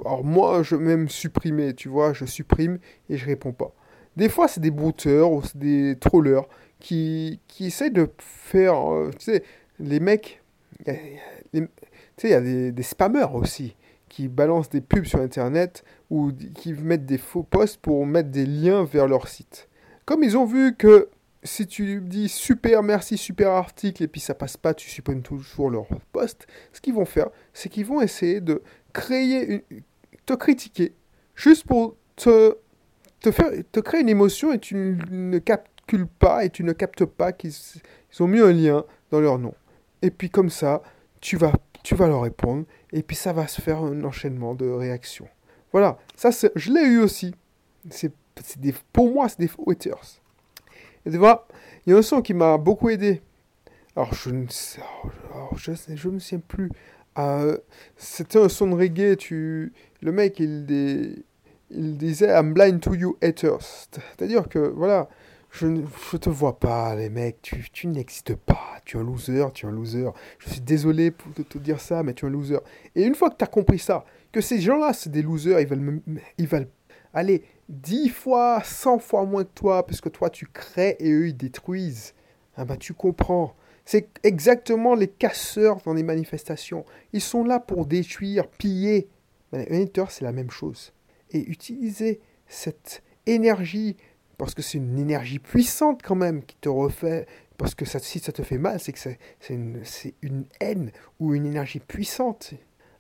alors 0.06 0.24
moi 0.24 0.62
je 0.64 0.76
même 0.76 1.10
supprimer, 1.10 1.74
tu 1.74 1.90
vois, 1.90 2.14
je 2.14 2.26
supprime 2.26 2.78
et 3.10 3.18
je 3.18 3.26
réponds 3.26 3.54
pas. 3.54 3.74
Des 4.16 4.30
fois 4.30 4.48
c'est 4.48 4.62
des 4.62 4.72
brouteurs 4.72 5.32
ou 5.32 5.42
des 5.56 5.98
trollers 6.00 6.48
qui, 6.80 7.40
qui 7.48 7.68
essaient 7.68 7.90
de 7.90 8.08
faire, 8.20 8.94
euh, 8.94 9.10
tu 9.18 9.26
sais, 9.26 9.44
les 9.80 10.00
mecs, 10.00 10.42
tu 10.86 10.94
sais, 12.18 12.28
il 12.28 12.30
y 12.30 12.34
a 12.34 12.42
des, 12.42 12.72
des 12.72 12.84
spammers 12.84 13.34
aussi 13.34 13.76
qui 14.10 14.28
balancent 14.28 14.70
des 14.70 14.82
pubs 14.82 15.06
sur 15.06 15.20
Internet 15.22 15.84
ou 16.12 16.32
qui 16.54 16.74
mettent 16.74 17.08
des 17.08 17.18
faux 17.18 17.42
posts 17.42 17.78
pour 17.82 18.06
mettre 18.06 18.30
des 18.30 18.46
liens 18.46 18.84
vers 18.84 19.08
leur 19.08 19.28
site. 19.28 19.68
Comme 20.06 20.24
ils 20.24 20.38
ont 20.38 20.46
vu 20.46 20.76
que 20.76 21.10
si 21.44 21.68
tu 21.68 22.02
dis 22.02 22.30
super 22.30 22.84
merci, 22.84 23.18
super 23.18 23.52
article, 23.52 24.04
et 24.04 24.08
puis 24.08 24.22
ça 24.22 24.34
passe 24.34 24.58
pas, 24.58 24.74
tu 24.74 24.90
supprimes 24.90 25.22
toujours 25.22 25.70
leur 25.70 25.88
post, 26.12 26.48
ce 26.72 26.82
qu'ils 26.82 26.94
vont 26.94 27.06
faire, 27.06 27.30
c'est 27.54 27.70
qu'ils 27.70 27.86
vont 27.86 28.02
essayer 28.02 28.42
de 28.42 28.62
créer, 28.94 29.64
une, 29.70 29.82
te 30.26 30.34
critiquer, 30.34 30.94
juste 31.36 31.66
pour 31.66 31.96
te, 32.16 32.58
te, 33.20 33.32
faire, 33.32 33.52
te 33.72 33.80
créer 33.80 34.02
une 34.02 34.10
émotion 34.10 34.54
et 34.54 34.60
tu 34.60 34.98
ne 35.10 35.38
calcules 35.40 36.08
pas 36.08 36.46
et 36.46 36.50
tu 36.50 36.64
ne 36.64 36.72
captes 36.72 37.06
pas 37.06 37.34
qu'ils 37.34 37.54
ont 38.20 38.28
mis 38.28 38.40
un 38.40 38.54
lien 38.54 38.86
dans 39.12 39.20
leur 39.20 39.38
nom. 39.40 39.54
Et 40.02 40.12
puis 40.12 40.30
comme 40.30 40.50
ça, 40.50 40.82
tu 41.20 41.38
vas, 41.38 41.54
tu 41.84 41.96
vas 41.96 42.08
leur 42.08 42.22
répondre, 42.22 42.66
et 42.92 43.04
puis 43.04 43.16
ça 43.16 43.34
va 43.34 43.48
se 43.48 43.62
faire 43.62 43.80
un 43.80 44.04
enchaînement 44.04 44.56
de 44.56 44.70
réactions. 44.70 45.28
Voilà, 45.72 45.98
ça 46.16 46.30
je 46.56 46.72
l'ai 46.72 46.84
eu 46.84 47.00
aussi. 47.00 47.34
C'est, 47.90 48.14
pour 48.94 49.12
moi, 49.12 49.28
c'est 49.28 49.40
des 49.40 49.50
haters. 49.68 50.23
Et 51.06 51.12
tu 51.12 51.18
vois, 51.18 51.48
il 51.86 51.92
y 51.92 51.94
a 51.94 51.98
un 51.98 52.02
son 52.02 52.22
qui 52.22 52.34
m'a 52.34 52.58
beaucoup 52.58 52.90
aidé. 52.90 53.22
Alors, 53.96 54.14
je 54.14 54.30
ne 54.30 54.48
sais, 54.50 54.82
je, 55.96 56.10
me 56.10 56.20
souviens 56.20 56.42
plus. 56.48 56.72
Euh, 57.20 57.58
c'était 57.96 58.40
un 58.40 58.50
son 58.50 58.68
de 58.68 58.76
reggae. 58.76 59.16
Tu, 59.18 59.74
le 60.02 60.12
mec, 60.12 60.40
il, 60.40 61.24
il 61.70 61.98
disait 61.98 62.28
I'm 62.28 62.54
blind 62.54 62.80
to 62.80 62.96
you 62.96 63.18
haters. 63.22 63.62
C'est-à-dire 63.62 64.48
que, 64.50 64.60
voilà, 64.60 65.10
je 65.52 65.68
ne 65.68 65.82
te 66.18 66.30
vois 66.30 66.60
pas, 66.60 66.96
les 66.96 67.10
mecs. 67.10 67.42
Tu, 67.42 67.70
tu 67.72 67.88
n'existes 67.88 68.36
pas. 68.36 68.82
Tu 68.86 68.98
es 68.98 69.00
un 69.00 69.04
loser, 69.04 69.46
tu 69.54 69.66
es 69.66 69.70
un 69.70 69.72
loser. 69.72 70.10
Je 70.40 70.50
suis 70.50 70.62
désolé 70.62 71.12
pour 71.12 71.32
te, 71.34 71.44
te 71.44 71.58
dire 71.60 71.80
ça, 71.80 72.02
mais 72.02 72.14
tu 72.14 72.26
es 72.26 72.28
un 72.28 72.32
loser. 72.32 72.60
Et 72.96 73.04
une 73.04 73.16
fois 73.16 73.30
que 73.30 73.38
tu 73.38 73.44
as 73.44 73.48
compris 73.48 73.80
ça, 73.80 74.06
que 74.32 74.42
ces 74.42 74.60
gens-là, 74.60 74.94
c'est 74.94 75.12
des 75.12 75.22
losers, 75.22 75.60
ils 75.60 75.68
veulent, 75.68 76.02
ils 76.40 76.48
veulent 76.48 76.70
aller 77.14 77.44
10 77.74 78.10
fois, 78.10 78.62
100 78.64 79.00
fois 79.00 79.26
moins 79.26 79.44
que 79.44 79.54
toi, 79.54 79.86
parce 79.86 80.02
que 80.02 80.10
toi 80.10 80.30
tu 80.30 80.48
crées 80.48 80.96
et 81.00 81.12
eux 81.12 81.28
ils 81.28 81.38
détruisent. 81.38 82.14
Ah 82.56 82.66
bah 82.66 82.78
tu 82.78 82.94
comprends. 82.94 83.56
C'est 83.86 84.08
exactement 84.24 84.96
les 84.96 85.08
casseurs 85.08 85.82
dans 85.84 85.94
les 85.94 86.04
manifestations. 86.04 86.86
Ils 87.12 87.22
sont 87.22 87.44
là 87.44 87.60
pour 87.60 87.86
détruire, 87.86 88.48
piller. 88.48 89.10
Les 89.52 89.92
c'est 90.10 90.22
la 90.22 90.32
même 90.32 90.50
chose. 90.50 90.94
Et 91.32 91.40
utiliser 91.50 92.22
cette 92.48 93.04
énergie, 93.26 93.98
parce 94.38 94.54
que 94.54 94.62
c'est 94.62 94.78
une 94.78 94.98
énergie 95.00 95.40
puissante 95.40 96.02
quand 96.04 96.16
même 96.16 96.44
qui 96.44 96.56
te 96.56 96.70
refait, 96.70 97.28
parce 97.58 97.76
que 97.76 97.86
si 97.86 98.20
ça 98.20 98.32
te 98.32 98.42
fait 98.42 98.58
mal, 98.58 98.80
c'est 98.80 98.94
que 98.94 99.00
c'est 99.00 99.20
une, 99.50 99.84
une, 100.22 100.46
haine 100.60 100.92
ou 101.20 101.36
une 101.36 101.46
énergie 101.46 101.80
puissante. 101.80 102.54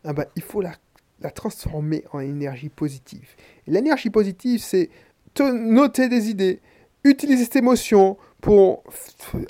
Ah 0.04 0.14
bah, 0.14 0.26
il 0.36 0.44
faut 0.44 0.62
la 0.62 0.76
la 1.20 1.32
transformer 1.32 2.04
en 2.12 2.20
énergie 2.20 2.70
positive. 2.70 3.36
l'énergie 3.68 4.10
positive, 4.10 4.62
c'est 4.62 4.90
te 5.34 5.44
noter 5.44 6.10
des 6.10 6.30
idées, 6.30 6.62
utiliser 7.04 7.46
cette 7.46 7.58
émotion 7.58 8.18
pour 8.42 8.84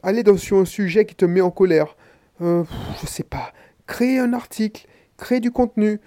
aller 0.04 0.24
dans, 0.24 0.38
sur 0.38 0.58
un 0.58 0.66
sujet 0.66 1.06
qui 1.06 1.16
te 1.16 1.26
met 1.26 1.42
en 1.42 1.52
colère. 1.52 1.98
Euh, 2.42 2.64
je 3.02 3.08
sais 3.08 3.24
pas. 3.24 3.54
Créer 3.88 4.20
un 4.20 4.34
article, 4.34 4.88
créer 5.18 5.40
du 5.40 5.52
contenu, 5.52 6.00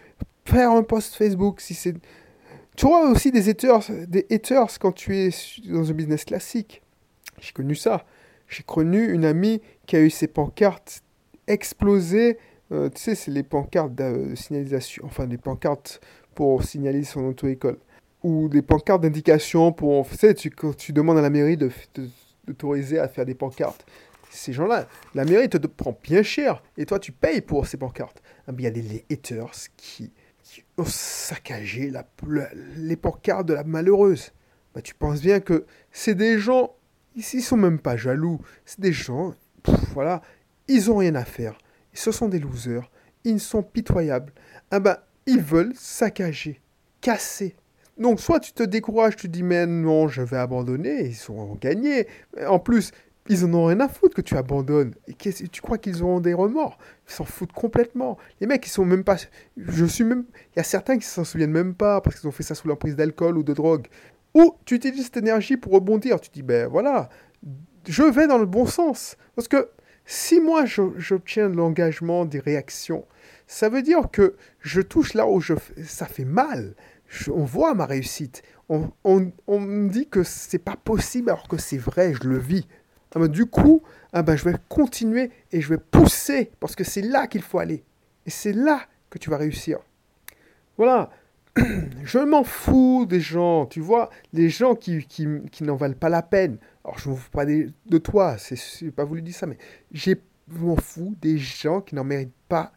faire 0.44 0.70
un 0.70 0.82
post 0.82 1.14
Facebook 1.14 1.60
si 1.60 1.74
c'est 1.74 1.94
Tu 2.76 2.86
auras 2.86 3.10
aussi 3.10 3.32
des 3.32 3.48
haters, 3.48 3.90
des 4.06 4.26
haters 4.30 4.78
quand 4.78 4.92
tu 4.92 5.16
es 5.16 5.30
dans 5.68 5.90
un 5.90 5.94
business 5.94 6.24
classique. 6.24 6.82
J'ai 7.40 7.52
connu 7.52 7.74
ça. 7.74 8.06
J'ai 8.48 8.62
connu 8.62 9.12
une 9.12 9.24
amie 9.24 9.60
qui 9.86 9.96
a 9.96 10.00
eu 10.00 10.10
ses 10.10 10.28
pancartes 10.28 11.02
explosées. 11.46 12.38
Euh, 12.72 12.88
tu 12.90 13.00
sais, 13.00 13.14
c'est 13.14 13.30
les 13.30 13.42
pancartes 13.42 13.94
de 13.94 14.34
signalisation, 14.34 15.04
enfin 15.06 15.26
des 15.26 15.38
pancartes 15.38 16.00
pour 16.34 16.62
signaler 16.64 17.04
son 17.04 17.24
auto-école. 17.24 17.78
Ou 18.22 18.48
des 18.48 18.62
pancartes 18.62 19.02
d'indication 19.02 19.72
pour. 19.72 20.08
Tu 20.08 20.16
sais, 20.16 20.34
tu, 20.34 20.50
quand 20.50 20.76
tu 20.76 20.92
demandes 20.92 21.18
à 21.18 21.22
la 21.22 21.30
mairie 21.30 21.56
de, 21.56 21.70
d'autoriser 22.46 22.98
à 22.98 23.08
faire 23.08 23.24
des 23.24 23.34
pancartes. 23.34 23.84
Ces 24.30 24.52
gens-là, 24.52 24.88
la 25.14 25.24
mairie 25.24 25.48
te, 25.48 25.56
prend 25.66 25.96
bien 26.02 26.22
cher 26.22 26.62
et 26.76 26.84
toi 26.84 26.98
tu 26.98 27.12
payes 27.12 27.40
pour 27.40 27.66
ces 27.66 27.76
pancartes. 27.76 28.22
Ah, 28.46 28.52
il 28.56 28.64
y 28.64 28.66
a 28.66 28.70
des 28.70 29.04
haters 29.10 29.52
qui, 29.76 30.12
ont 30.78 30.84
saccagé 30.84 31.90
la, 31.90 32.06
les 32.76 32.96
pancartes 32.96 33.46
de 33.46 33.54
la 33.54 33.64
malheureuse. 33.64 34.32
Bah, 34.74 34.82
tu 34.82 34.94
penses 34.94 35.20
bien 35.20 35.40
que 35.40 35.64
c'est 35.90 36.14
des 36.14 36.38
gens, 36.38 36.74
ici 37.14 37.38
ils 37.38 37.42
sont 37.42 37.56
même 37.56 37.78
pas 37.78 37.96
jaloux, 37.96 38.40
c'est 38.64 38.80
des 38.80 38.92
gens, 38.92 39.34
voilà, 39.94 40.22
ils 40.68 40.90
ont 40.90 40.96
rien 40.96 41.14
à 41.14 41.24
faire. 41.24 41.56
Ce 41.96 42.12
sont 42.12 42.28
des 42.28 42.38
losers, 42.38 42.90
ils 43.24 43.40
sont 43.40 43.62
pitoyables. 43.62 44.32
Ah 44.70 44.80
ben, 44.80 44.98
ils 45.26 45.40
veulent 45.40 45.74
saccager, 45.74 46.60
casser. 47.00 47.56
Donc 47.98 48.20
soit 48.20 48.40
tu 48.40 48.52
te 48.52 48.62
décourages, 48.62 49.16
tu 49.16 49.28
dis 49.28 49.42
mais 49.42 49.66
non, 49.66 50.06
je 50.08 50.22
vais 50.22 50.36
abandonner, 50.36 51.06
ils 51.06 51.32
ont 51.32 51.54
gagné. 51.54 52.06
En 52.46 52.58
plus, 52.58 52.92
ils 53.28 53.44
en 53.44 53.54
ont 53.54 53.64
rien 53.64 53.80
à 53.80 53.88
foutre 53.88 54.14
que 54.14 54.20
tu 54.20 54.36
abandonnes. 54.36 54.94
Et 55.08 55.14
tu 55.14 55.60
crois 55.60 55.78
qu'ils 55.78 56.02
auront 56.02 56.20
des 56.20 56.34
remords? 56.34 56.78
Ils 57.08 57.12
s'en 57.12 57.24
foutent 57.24 57.52
complètement. 57.52 58.18
Les 58.40 58.46
mecs, 58.46 58.66
ils 58.66 58.70
sont 58.70 58.84
même 58.84 59.02
pas. 59.02 59.16
Je 59.56 59.84
suis 59.84 60.04
même. 60.04 60.24
Il 60.54 60.58
y 60.58 60.60
a 60.60 60.64
certains 60.64 60.98
qui 60.98 61.06
s'en 61.06 61.24
souviennent 61.24 61.50
même 61.50 61.74
pas 61.74 62.00
parce 62.00 62.20
qu'ils 62.20 62.28
ont 62.28 62.32
fait 62.32 62.42
ça 62.42 62.54
sous 62.54 62.68
l'emprise 62.68 62.96
d'alcool 62.96 63.38
ou 63.38 63.42
de 63.42 63.52
drogue. 63.52 63.86
Ou 64.34 64.54
tu 64.64 64.74
utilises 64.74 65.06
cette 65.06 65.16
énergie 65.16 65.56
pour 65.56 65.72
rebondir. 65.72 66.20
Tu 66.20 66.30
dis 66.30 66.42
ben 66.42 66.68
voilà, 66.68 67.08
je 67.88 68.02
vais 68.02 68.26
dans 68.26 68.38
le 68.38 68.46
bon 68.46 68.66
sens. 68.66 69.16
Parce 69.34 69.48
que 69.48 69.70
si 70.06 70.40
moi 70.40 70.64
j'obtiens 70.64 71.48
l'engagement, 71.48 72.24
des 72.24 72.40
réactions, 72.40 73.04
ça 73.46 73.68
veut 73.68 73.82
dire 73.82 74.10
que 74.10 74.36
je 74.60 74.80
touche 74.80 75.14
là 75.14 75.28
où 75.28 75.40
je, 75.40 75.54
ça 75.84 76.06
fait 76.06 76.24
mal. 76.24 76.74
on 77.28 77.44
voit 77.44 77.74
ma 77.74 77.86
réussite. 77.86 78.42
On, 78.68 78.90
on 79.04 79.60
me 79.60 79.88
dit 79.88 80.08
que 80.08 80.24
c'est 80.24 80.58
pas 80.58 80.76
possible 80.76 81.30
alors 81.30 81.46
que 81.46 81.56
c'est 81.56 81.78
vrai, 81.78 82.14
je 82.14 82.28
le 82.28 82.38
vis. 82.38 82.66
Ah 83.16 83.18
ben, 83.18 83.28
du 83.28 83.46
coup, 83.46 83.82
ah 84.12 84.22
ben, 84.22 84.36
je 84.36 84.44
vais 84.44 84.56
continuer 84.68 85.30
et 85.50 85.62
je 85.62 85.70
vais 85.70 85.78
pousser 85.78 86.50
parce 86.60 86.76
que 86.76 86.84
c'est 86.84 87.00
là 87.00 87.26
qu'il 87.26 87.40
faut 87.40 87.58
aller. 87.58 87.82
Et 88.26 88.30
c'est 88.30 88.52
là 88.52 88.82
que 89.08 89.16
tu 89.18 89.30
vas 89.30 89.38
réussir. 89.38 89.78
Voilà. 90.76 91.08
je 92.04 92.18
m'en 92.18 92.44
fous 92.44 93.06
des 93.08 93.20
gens, 93.20 93.64
tu 93.64 93.80
vois, 93.80 94.10
les 94.34 94.50
gens 94.50 94.74
qui, 94.74 95.06
qui, 95.06 95.64
n'en 95.64 95.76
valent 95.76 95.94
pas 95.94 96.10
la 96.10 96.20
peine. 96.20 96.58
Alors, 96.86 96.98
je 96.98 97.10
ne 97.10 97.16
fous 97.16 97.30
pas 97.30 97.44
de 97.44 97.98
toi, 97.98 98.36
c'est 98.38 98.90
pas 98.92 99.04
voulu 99.04 99.20
dire 99.20 99.34
ça, 99.34 99.46
mais 99.46 99.58
je 99.92 100.12
m'en 100.48 100.76
fous 100.76 101.16
des 101.20 101.36
gens 101.36 101.80
qui 101.80 101.96
n'en 101.96 102.04
méritent 102.04 102.30
pas, 102.48 102.72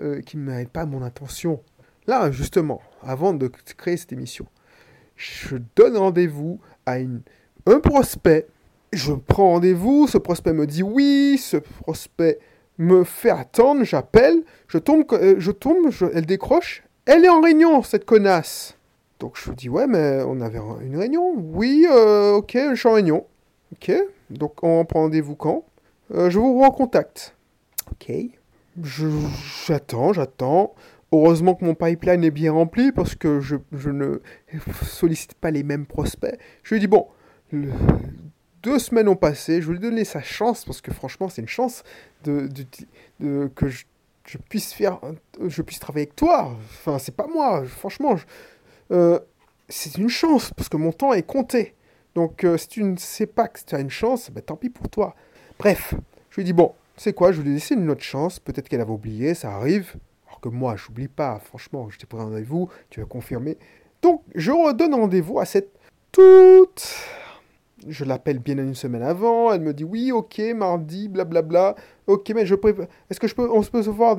euh, 0.00 0.20
qui 0.20 0.36
ne 0.36 0.42
méritent 0.42 0.70
pas 0.70 0.86
mon 0.86 1.02
attention. 1.02 1.60
Là, 2.06 2.30
justement, 2.30 2.80
avant 3.02 3.34
de 3.34 3.48
créer 3.76 3.96
cette 3.96 4.12
émission, 4.12 4.46
je 5.16 5.56
donne 5.74 5.96
rendez-vous 5.96 6.60
à 6.86 7.00
une, 7.00 7.20
un 7.66 7.80
prospect 7.80 8.46
je 8.92 9.12
prends 9.12 9.50
rendez-vous, 9.50 10.06
ce 10.06 10.18
prospect 10.18 10.52
me 10.52 10.66
dit 10.66 10.82
oui, 10.82 11.38
ce 11.38 11.56
prospect 11.56 12.38
me 12.78 13.04
fait 13.04 13.30
attendre, 13.30 13.84
j'appelle, 13.84 14.42
je 14.68 14.78
tombe, 14.78 15.04
euh, 15.12 15.34
je 15.38 15.50
tombe, 15.50 15.90
elle 16.14 16.26
décroche, 16.26 16.82
elle 17.06 17.24
est 17.24 17.28
en 17.28 17.40
réunion, 17.40 17.82
cette 17.82 18.04
connasse. 18.04 18.76
Donc 19.20 19.36
je 19.36 19.50
lui 19.50 19.56
dis 19.56 19.68
ouais, 19.68 19.86
mais 19.86 20.22
on 20.26 20.40
avait 20.40 20.60
une 20.82 20.96
réunion. 20.96 21.34
Oui, 21.36 21.86
euh, 21.90 22.34
ok, 22.34 22.56
je 22.70 22.74
suis 22.74 22.88
en 22.88 22.92
réunion. 22.92 23.26
Ok, 23.72 23.92
donc 24.30 24.62
on 24.62 24.84
prend 24.84 25.02
rendez-vous 25.02 25.36
quand? 25.36 25.64
Euh, 26.14 26.30
Je 26.30 26.38
vous 26.38 26.60
recontacte. 26.62 27.34
Ok. 27.90 28.12
J'attends, 28.82 30.12
j'attends. 30.12 30.74
Heureusement 31.12 31.54
que 31.54 31.64
mon 31.64 31.74
pipeline 31.74 32.22
est 32.22 32.30
bien 32.30 32.52
rempli 32.52 32.92
parce 32.92 33.14
que 33.14 33.40
je, 33.40 33.56
je 33.72 33.90
ne 33.90 34.20
sollicite 34.84 35.34
pas 35.34 35.50
les 35.50 35.62
mêmes 35.62 35.86
prospects. 35.86 36.38
Je 36.62 36.74
lui 36.74 36.80
dis 36.80 36.86
bon, 36.86 37.08
deux 38.62 38.78
semaines 38.78 39.08
ont 39.08 39.16
passé, 39.16 39.62
je 39.62 39.70
lui 39.70 39.98
ai 39.98 40.04
sa 40.04 40.20
chance, 40.20 40.64
parce 40.64 40.80
que 40.80 40.92
franchement, 40.92 41.28
c'est 41.28 41.42
une 41.42 41.48
chance 41.48 41.82
de, 42.24 42.48
que 43.54 43.68
je, 43.68 43.84
puisse 44.48 44.72
faire, 44.72 45.00
je 45.46 45.62
puisse 45.62 45.78
travailler 45.78 46.06
avec 46.06 46.16
toi. 46.16 46.56
Enfin, 46.64 46.98
c'est 46.98 47.14
pas 47.14 47.26
moi, 47.26 47.64
franchement. 47.64 48.16
Euh, 48.90 49.18
c'est 49.68 49.96
une 49.96 50.08
chance, 50.08 50.52
parce 50.54 50.68
que 50.68 50.76
mon 50.76 50.92
temps 50.92 51.12
est 51.12 51.22
compté. 51.22 51.74
Donc, 52.14 52.44
euh, 52.44 52.56
si 52.56 52.68
tu 52.68 52.82
ne 52.82 52.96
sais 52.96 53.26
pas 53.26 53.48
que 53.48 53.60
tu 53.64 53.74
as 53.74 53.80
une 53.80 53.90
chance, 53.90 54.30
ben, 54.30 54.42
tant 54.42 54.56
pis 54.56 54.70
pour 54.70 54.88
toi. 54.88 55.14
Bref, 55.58 55.94
je 56.30 56.36
lui 56.36 56.44
dit, 56.44 56.52
bon, 56.52 56.72
c'est 56.96 57.12
quoi, 57.12 57.32
je 57.32 57.40
lui 57.42 57.50
ai 57.50 57.54
laissé 57.54 57.74
une 57.74 57.90
autre 57.90 58.02
chance, 58.02 58.40
peut-être 58.40 58.68
qu'elle 58.68 58.80
avait 58.80 58.90
oublié, 58.90 59.34
ça 59.34 59.54
arrive. 59.54 59.94
Alors 60.26 60.40
que 60.40 60.48
moi, 60.48 60.76
j'oublie 60.76 61.08
pas, 61.08 61.38
franchement, 61.38 61.88
j'étais 61.90 62.06
pris 62.06 62.18
rendez-vous, 62.18 62.68
tu 62.90 63.00
vas 63.00 63.06
confirmer. 63.06 63.56
Donc, 64.02 64.22
je 64.34 64.50
redonne 64.50 64.94
rendez-vous 64.94 65.38
à 65.38 65.44
cette 65.44 65.70
toute 66.12 66.84
je 67.86 68.04
l'appelle 68.04 68.38
bien 68.38 68.58
une 68.58 68.74
semaine 68.74 69.02
avant, 69.02 69.52
elle 69.52 69.60
me 69.60 69.72
dit 69.72 69.84
oui, 69.84 70.10
ok, 70.12 70.40
mardi, 70.56 71.08
blablabla. 71.08 71.76
Ok, 72.06 72.32
mais 72.34 72.46
je 72.46 72.54
prépare. 72.54 72.86
Est-ce 73.10 73.20
que 73.20 73.28
je 73.28 73.34
peux, 73.34 73.48
on 73.50 73.62
se 73.62 73.70
peut 73.70 73.82
se 73.82 73.90
voir 73.90 74.16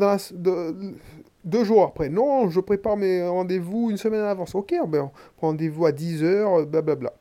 deux 1.43 1.63
jours 1.63 1.84
après? 1.84 2.10
Non, 2.10 2.50
je 2.50 2.60
prépare 2.60 2.98
mes 2.98 3.27
rendez-vous 3.27 3.89
une 3.89 3.98
semaine 3.98 4.22
à 4.22 4.25
l'avance. 4.25 4.55
Ok, 4.55 4.74
rendez-vous 5.41 5.86
à 5.86 5.91
10h, 5.91 6.65
blablabla. 6.65 7.13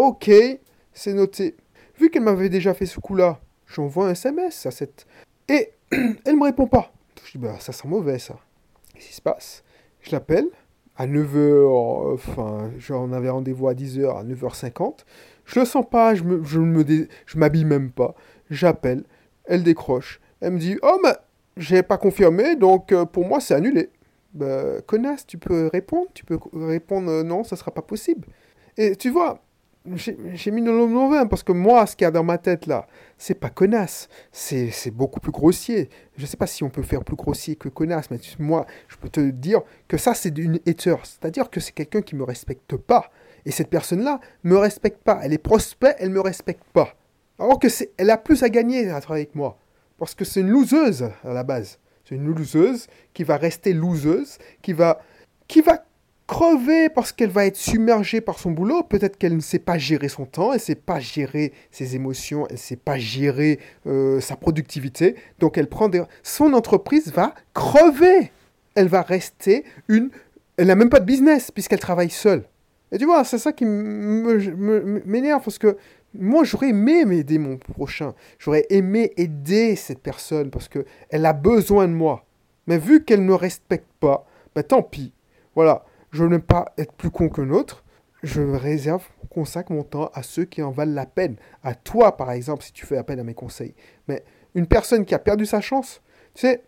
Ok, 0.00 0.30
c'est 0.92 1.12
noté. 1.12 1.56
Vu 1.98 2.08
qu'elle 2.08 2.22
m'avait 2.22 2.48
déjà 2.48 2.72
fait 2.72 2.86
ce 2.86 3.00
coup-là, 3.00 3.40
j'envoie 3.66 4.06
un 4.06 4.10
SMS 4.12 4.64
à 4.64 4.70
cette. 4.70 5.08
Et 5.48 5.72
elle 5.90 6.36
me 6.36 6.44
répond 6.44 6.68
pas. 6.68 6.92
Je 7.24 7.32
dis, 7.32 7.38
bah, 7.38 7.56
ça 7.58 7.72
sent 7.72 7.88
mauvais 7.88 8.20
ça. 8.20 8.36
Qu'est-ce 8.94 9.08
qui 9.08 9.14
se 9.14 9.20
passe? 9.20 9.64
Je 10.02 10.12
l'appelle 10.12 10.46
à 10.96 11.08
9h, 11.08 12.14
enfin, 12.14 12.70
j'en 12.78 13.12
avais 13.12 13.28
rendez-vous 13.28 13.66
à 13.66 13.74
10h, 13.74 14.20
à 14.20 14.22
9h50. 14.22 14.98
Je 15.46 15.58
le 15.58 15.66
sens 15.66 15.84
pas, 15.90 16.14
je 16.14 16.22
me, 16.22 16.44
je 16.44 16.60
me 16.60 17.08
je 17.26 17.36
m'habille 17.36 17.64
même 17.64 17.90
pas. 17.90 18.14
J'appelle, 18.50 19.02
elle 19.46 19.64
décroche. 19.64 20.20
Elle 20.40 20.52
me 20.52 20.58
dit 20.60 20.78
"Oh 20.82 21.00
mais 21.02 21.14
j'ai 21.56 21.82
pas 21.82 21.98
confirmé, 21.98 22.54
donc 22.54 22.92
euh, 22.92 23.04
pour 23.04 23.26
moi 23.26 23.40
c'est 23.40 23.54
annulé." 23.54 23.90
Bah, 24.32 24.80
connasse, 24.86 25.26
tu 25.26 25.38
peux 25.38 25.70
répondre, 25.72 26.06
tu 26.14 26.24
peux 26.24 26.38
répondre 26.52 27.10
euh, 27.10 27.24
non, 27.24 27.42
ça 27.42 27.56
sera 27.56 27.72
pas 27.72 27.82
possible. 27.82 28.28
Et 28.76 28.94
tu 28.94 29.10
vois, 29.10 29.42
j'ai 29.96 30.50
mis 30.50 30.60
le 30.60 30.72
nom 30.72 31.26
parce 31.26 31.42
que 31.42 31.52
moi, 31.52 31.86
ce 31.86 31.96
qu'il 31.96 32.04
y 32.04 32.08
a 32.08 32.10
dans 32.10 32.24
ma 32.24 32.38
tête 32.38 32.66
là, 32.66 32.86
c'est 33.16 33.34
pas 33.34 33.50
connasse, 33.50 34.08
c'est 34.32 34.90
beaucoup 34.90 35.20
plus 35.20 35.32
grossier. 35.32 35.88
Je 36.16 36.26
sais 36.26 36.36
pas 36.36 36.46
si 36.46 36.64
on 36.64 36.70
peut 36.70 36.82
faire 36.82 37.04
plus 37.04 37.16
grossier 37.16 37.56
que 37.56 37.68
connasse, 37.68 38.10
mais 38.10 38.18
moi, 38.38 38.66
je 38.88 38.96
peux 38.96 39.08
te 39.08 39.20
dire 39.20 39.62
que 39.86 39.96
ça, 39.96 40.14
c'est 40.14 40.36
une 40.38 40.58
hater. 40.66 40.96
C'est-à-dire 41.04 41.50
que 41.50 41.60
c'est 41.60 41.72
quelqu'un 41.72 42.02
qui 42.02 42.16
me 42.16 42.24
respecte 42.24 42.76
pas. 42.76 43.10
Et 43.44 43.50
cette 43.50 43.70
personne-là 43.70 44.20
me 44.44 44.56
respecte 44.56 45.02
pas. 45.02 45.20
Elle 45.22 45.32
est 45.32 45.38
prospect, 45.38 45.96
elle 45.98 46.10
me 46.10 46.20
respecte 46.20 46.64
pas. 46.72 46.94
Alors 47.38 47.58
que 47.58 47.68
c'est, 47.68 47.92
elle 47.96 48.10
a 48.10 48.18
plus 48.18 48.42
à 48.42 48.48
gagner 48.48 48.90
à 48.90 49.00
travailler 49.00 49.24
avec 49.24 49.34
moi. 49.34 49.58
Parce 49.98 50.14
que 50.14 50.24
c'est 50.24 50.40
une 50.40 50.50
loseuse 50.50 51.10
à 51.24 51.32
la 51.32 51.44
base. 51.44 51.78
C'est 52.04 52.14
une 52.14 52.26
loseuse 52.26 52.86
qui 53.14 53.24
va 53.24 53.36
rester 53.36 53.72
loseuse, 53.72 54.38
qui 54.62 54.72
va, 54.72 55.00
qui 55.46 55.60
va 55.60 55.84
crever 56.28 56.90
parce 56.90 57.10
qu'elle 57.10 57.30
va 57.30 57.46
être 57.46 57.56
submergée 57.56 58.20
par 58.20 58.38
son 58.38 58.52
boulot. 58.52 58.84
Peut-être 58.84 59.16
qu'elle 59.16 59.34
ne 59.34 59.40
sait 59.40 59.58
pas 59.58 59.78
gérer 59.78 60.08
son 60.08 60.26
temps, 60.26 60.52
elle 60.52 60.58
ne 60.58 60.62
sait 60.62 60.76
pas 60.76 61.00
gérer 61.00 61.52
ses 61.72 61.96
émotions, 61.96 62.46
elle 62.48 62.54
ne 62.54 62.60
sait 62.60 62.76
pas 62.76 62.98
gérer 62.98 63.58
euh, 63.86 64.20
sa 64.20 64.36
productivité. 64.36 65.16
Donc 65.40 65.58
elle 65.58 65.68
prend 65.68 65.88
des... 65.88 66.02
Son 66.22 66.52
entreprise 66.52 67.10
va 67.12 67.34
crever. 67.54 68.30
Elle 68.76 68.88
va 68.88 69.02
rester 69.02 69.64
une... 69.88 70.10
Elle 70.56 70.68
n'a 70.68 70.76
même 70.76 70.90
pas 70.90 71.00
de 71.00 71.06
business 71.06 71.50
puisqu'elle 71.50 71.80
travaille 71.80 72.10
seule. 72.10 72.44
Et 72.92 72.98
tu 72.98 73.06
vois, 73.06 73.24
c'est 73.24 73.38
ça 73.38 73.52
qui 73.52 73.64
m'énerve 73.64 75.42
parce 75.42 75.58
que 75.58 75.76
moi, 76.14 76.44
j'aurais 76.44 76.70
aimé 76.70 77.04
m'aider 77.04 77.38
mon 77.38 77.56
prochain. 77.58 78.14
J'aurais 78.38 78.66
aimé 78.70 79.12
aider 79.16 79.76
cette 79.76 80.00
personne 80.00 80.50
parce 80.50 80.68
qu'elle 80.68 81.26
a 81.26 81.32
besoin 81.32 81.86
de 81.86 81.92
moi. 81.92 82.24
Mais 82.66 82.78
vu 82.78 83.04
qu'elle 83.04 83.24
ne 83.24 83.32
respecte 83.32 83.90
pas, 84.00 84.26
ben 84.54 84.62
tant 84.62 84.82
pis. 84.82 85.12
Voilà, 85.54 85.84
je 86.10 86.24
ne 86.24 86.30
veux 86.30 86.38
pas 86.38 86.72
être 86.78 86.92
plus 86.92 87.10
con 87.10 87.28
qu'un 87.28 87.50
autre. 87.50 87.84
Je 88.22 88.40
réserve, 88.40 89.04
consacre 89.30 89.72
mon 89.72 89.84
temps 89.84 90.10
à 90.14 90.22
ceux 90.22 90.44
qui 90.44 90.62
en 90.62 90.70
valent 90.70 90.94
la 90.94 91.06
peine. 91.06 91.36
À 91.62 91.74
toi, 91.74 92.16
par 92.16 92.32
exemple, 92.32 92.64
si 92.64 92.72
tu 92.72 92.84
fais 92.84 92.96
appel 92.96 93.20
à 93.20 93.24
mes 93.24 93.34
conseils. 93.34 93.74
Mais 94.08 94.24
une 94.54 94.66
personne 94.66 95.04
qui 95.04 95.14
a 95.14 95.18
perdu 95.18 95.46
sa 95.46 95.60
chance, 95.60 96.02
tu 96.34 96.46
sais, 96.46 96.62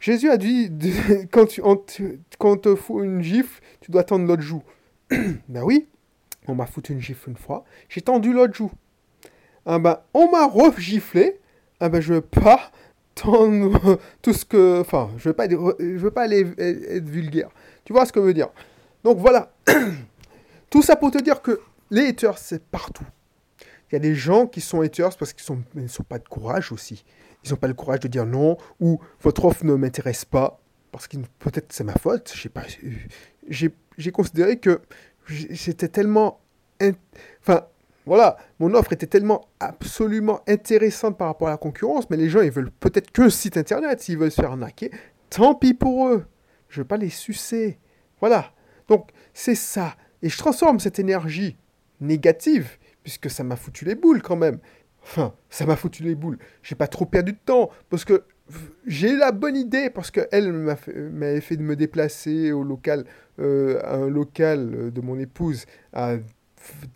Jésus 0.00 0.30
a 0.30 0.36
dit, 0.36 0.70
quand 1.32 1.46
tu, 1.46 1.62
on 1.62 2.56
te 2.56 2.74
fout 2.74 3.04
une 3.04 3.22
gifle, 3.22 3.62
tu 3.80 3.90
dois 3.90 4.04
tendre 4.04 4.26
l'autre 4.26 4.42
joue. 4.42 4.62
ben 5.10 5.62
oui, 5.62 5.88
on 6.48 6.54
m'a 6.54 6.66
foutu 6.66 6.92
une 6.92 7.00
gifle 7.00 7.30
une 7.30 7.36
fois, 7.36 7.64
j'ai 7.88 8.02
tendu 8.02 8.32
l'autre 8.32 8.54
joue. 8.54 8.72
Ah 9.64 9.78
ben, 9.78 9.98
on 10.14 10.30
m'a 10.30 10.46
re-giflé, 10.46 11.40
ah 11.80 11.88
ben 11.88 12.00
je 12.00 12.14
veux 12.14 12.20
pas 12.20 12.70
tendre 13.14 13.98
tout 14.22 14.32
ce 14.32 14.44
que... 14.44 14.80
Enfin, 14.80 15.10
je 15.16 15.28
veux 15.28 15.34
pas, 15.34 15.46
veux 15.48 16.10
pas 16.10 16.22
aller 16.22 16.46
être 16.58 17.08
vulgaire. 17.08 17.50
Tu 17.86 17.92
vois 17.92 18.04
ce 18.04 18.12
que 18.12 18.20
je 18.20 18.26
veux 18.26 18.34
dire 18.34 18.48
Donc 19.04 19.18
voilà. 19.18 19.52
Tout 20.70 20.82
ça 20.82 20.96
pour 20.96 21.12
te 21.12 21.22
dire 21.22 21.40
que 21.40 21.60
les 21.90 22.08
haters, 22.08 22.36
c'est 22.36 22.62
partout. 22.62 23.06
Il 23.88 23.94
y 23.94 23.96
a 23.96 24.00
des 24.00 24.16
gens 24.16 24.48
qui 24.48 24.60
sont 24.60 24.80
haters 24.80 25.16
parce 25.16 25.32
qu'ils 25.32 25.54
n'ont 25.54 25.88
sont 25.88 26.02
pas 26.02 26.18
de 26.18 26.28
courage 26.28 26.72
aussi. 26.72 27.04
Ils 27.44 27.50
n'ont 27.50 27.56
pas 27.56 27.68
le 27.68 27.74
courage 27.74 28.00
de 28.00 28.08
dire 28.08 28.26
non 28.26 28.58
ou 28.80 28.98
votre 29.20 29.44
offre 29.44 29.64
ne 29.64 29.74
m'intéresse 29.74 30.24
pas 30.24 30.60
parce 30.90 31.06
que 31.06 31.16
peut-être 31.38 31.72
c'est 31.72 31.84
ma 31.84 31.94
faute. 31.94 32.34
J'ai 33.48 34.10
considéré 34.12 34.58
que 34.58 34.80
j'étais 35.28 35.88
tellement, 35.88 36.40
enfin 37.40 37.66
voilà, 38.04 38.36
mon 38.58 38.74
offre 38.74 38.92
était 38.92 39.06
tellement 39.06 39.46
absolument 39.60 40.40
intéressante 40.48 41.16
par 41.16 41.28
rapport 41.28 41.46
à 41.46 41.52
la 41.52 41.56
concurrence, 41.56 42.10
mais 42.10 42.16
les 42.16 42.28
gens 42.30 42.40
ils 42.40 42.50
veulent 42.50 42.72
peut-être 42.72 43.12
que 43.12 43.28
site 43.28 43.56
internet 43.56 44.00
s'ils 44.00 44.18
veulent 44.18 44.32
se 44.32 44.40
faire 44.40 44.50
arnaquer. 44.50 44.90
Tant 45.30 45.54
pis 45.54 45.74
pour 45.74 46.08
eux. 46.08 46.24
Je 46.68 46.80
veux 46.80 46.86
pas 46.86 46.96
les 46.96 47.10
sucer. 47.10 47.78
Voilà. 48.20 48.52
Donc 48.88 49.10
c'est 49.34 49.54
ça. 49.54 49.96
Et 50.22 50.28
je 50.28 50.38
transforme 50.38 50.80
cette 50.80 50.98
énergie 50.98 51.56
négative 52.00 52.78
puisque 53.02 53.30
ça 53.30 53.44
m'a 53.44 53.56
foutu 53.56 53.84
les 53.84 53.94
boules 53.94 54.22
quand 54.22 54.36
même. 54.36 54.58
Enfin, 55.06 55.32
ça 55.50 55.64
m'a 55.66 55.76
foutu 55.76 56.02
les 56.02 56.16
boules. 56.16 56.38
J'ai 56.62 56.74
pas 56.74 56.88
trop 56.88 57.06
perdu 57.06 57.32
de 57.32 57.38
temps, 57.38 57.70
parce 57.88 58.04
que 58.04 58.24
j'ai 58.86 59.12
eu 59.12 59.16
la 59.16 59.30
bonne 59.30 59.56
idée, 59.56 59.88
parce 59.88 60.10
qu'elle 60.10 60.52
m'avait 60.52 61.40
fait 61.40 61.56
de 61.56 61.62
me 61.62 61.76
déplacer 61.76 62.50
au 62.50 62.64
local, 62.64 63.04
euh, 63.38 63.80
à 63.84 63.94
un 63.94 64.08
local 64.08 64.90
de 64.92 65.00
mon 65.00 65.16
épouse, 65.20 65.64
à 65.92 66.16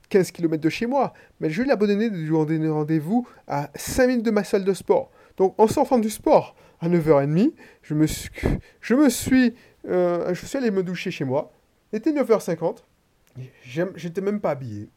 15 0.09 0.33
km 0.33 0.61
de 0.61 0.69
chez 0.69 0.87
moi. 0.87 1.13
Mais 1.39 1.51
j'ai 1.51 1.63
eu 1.63 1.67
la 1.67 1.77
bonne 1.77 1.91
idée 1.91 2.11
de 2.11 2.17
lui 2.17 2.31
donner 2.31 2.69
rendez-vous 2.69 3.29
à 3.47 3.71
5 3.77 4.09
minutes 4.09 4.27
de 4.27 4.33
ma 4.33 4.43
salle 4.43 4.65
de 4.65 4.75
sport. 4.75 5.13
Donc, 5.41 5.55
en 5.59 5.67
sortant 5.67 5.99
du 5.99 6.11
sport 6.11 6.55
à 6.81 6.89
9h30, 6.89 7.55
je 7.83 8.05
suis, 8.05 8.31
je 8.83 8.95
me 8.95 9.09
suis, 9.09 9.55
euh, 9.89 10.35
je 10.35 10.45
suis 10.47 10.59
allé 10.59 10.71
me 10.71 10.83
doucher 10.83 11.11
chez 11.11 11.25
moi. 11.25 11.51
Il 11.93 11.97
était 11.97 12.13
9h50. 12.13 12.85
J'étais 13.65 14.21
même 14.21 14.41
pas 14.41 14.51
habillé 14.51 14.91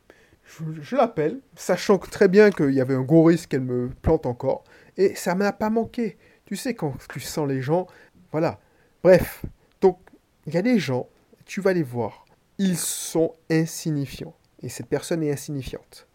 je, 0.81 0.95
l'appelle, 0.95 1.39
sachant 1.55 1.97
très 1.97 2.27
bien 2.27 2.51
qu'il 2.51 2.71
y 2.71 2.81
avait 2.81 2.95
un 2.95 3.01
gros 3.01 3.23
risque 3.23 3.49
qu'elle 3.49 3.61
me 3.61 3.89
plante 4.01 4.25
encore. 4.25 4.63
Et 4.97 5.15
ça 5.15 5.35
m'a 5.35 5.51
pas 5.53 5.69
manqué. 5.69 6.17
Tu 6.45 6.55
sais, 6.55 6.73
quand 6.73 6.93
tu 7.09 7.19
sens 7.19 7.47
les 7.47 7.61
gens, 7.61 7.87
voilà. 8.31 8.59
Bref, 9.03 9.43
donc, 9.81 9.99
il 10.45 10.53
y 10.53 10.57
a 10.57 10.61
des 10.61 10.79
gens, 10.79 11.07
tu 11.45 11.61
vas 11.61 11.73
les 11.73 11.83
voir, 11.83 12.25
ils 12.57 12.77
sont 12.77 13.33
insignifiants. 13.49 14.35
Et 14.61 14.69
cette 14.69 14.87
personne 14.87 15.23
est 15.23 15.31
insignifiante. 15.31 16.07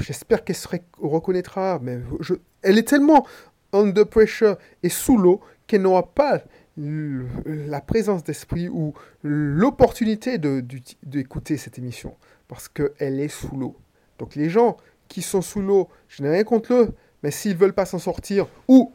J'espère 0.00 0.44
qu'elle 0.44 0.56
se 0.56 0.68
reconnaîtra, 0.98 1.80
elle 2.62 2.78
est 2.78 2.88
tellement 2.88 3.24
under 3.72 4.06
pressure 4.06 4.56
et 4.82 4.88
sous 4.88 5.16
l'eau 5.16 5.40
qu'elle 5.66 5.82
n'aura 5.82 6.14
pas 6.14 6.42
la 6.76 7.80
présence 7.80 8.24
d'esprit 8.24 8.68
ou 8.68 8.94
l'opportunité 9.22 10.38
d'écouter 10.38 11.56
cette 11.56 11.78
émission. 11.78 12.16
Parce 12.48 12.68
qu'elle 12.68 13.20
est 13.20 13.28
sous 13.28 13.56
l'eau. 13.56 13.76
Donc 14.18 14.34
les 14.34 14.50
gens 14.50 14.76
qui 15.08 15.22
sont 15.22 15.42
sous 15.42 15.60
l'eau, 15.60 15.88
je 16.08 16.22
n'ai 16.22 16.30
rien 16.30 16.44
contre 16.44 16.72
eux, 16.72 16.94
mais 17.22 17.30
s'ils 17.30 17.56
veulent 17.56 17.74
pas 17.74 17.84
s'en 17.84 17.98
sortir, 17.98 18.46
ou 18.68 18.92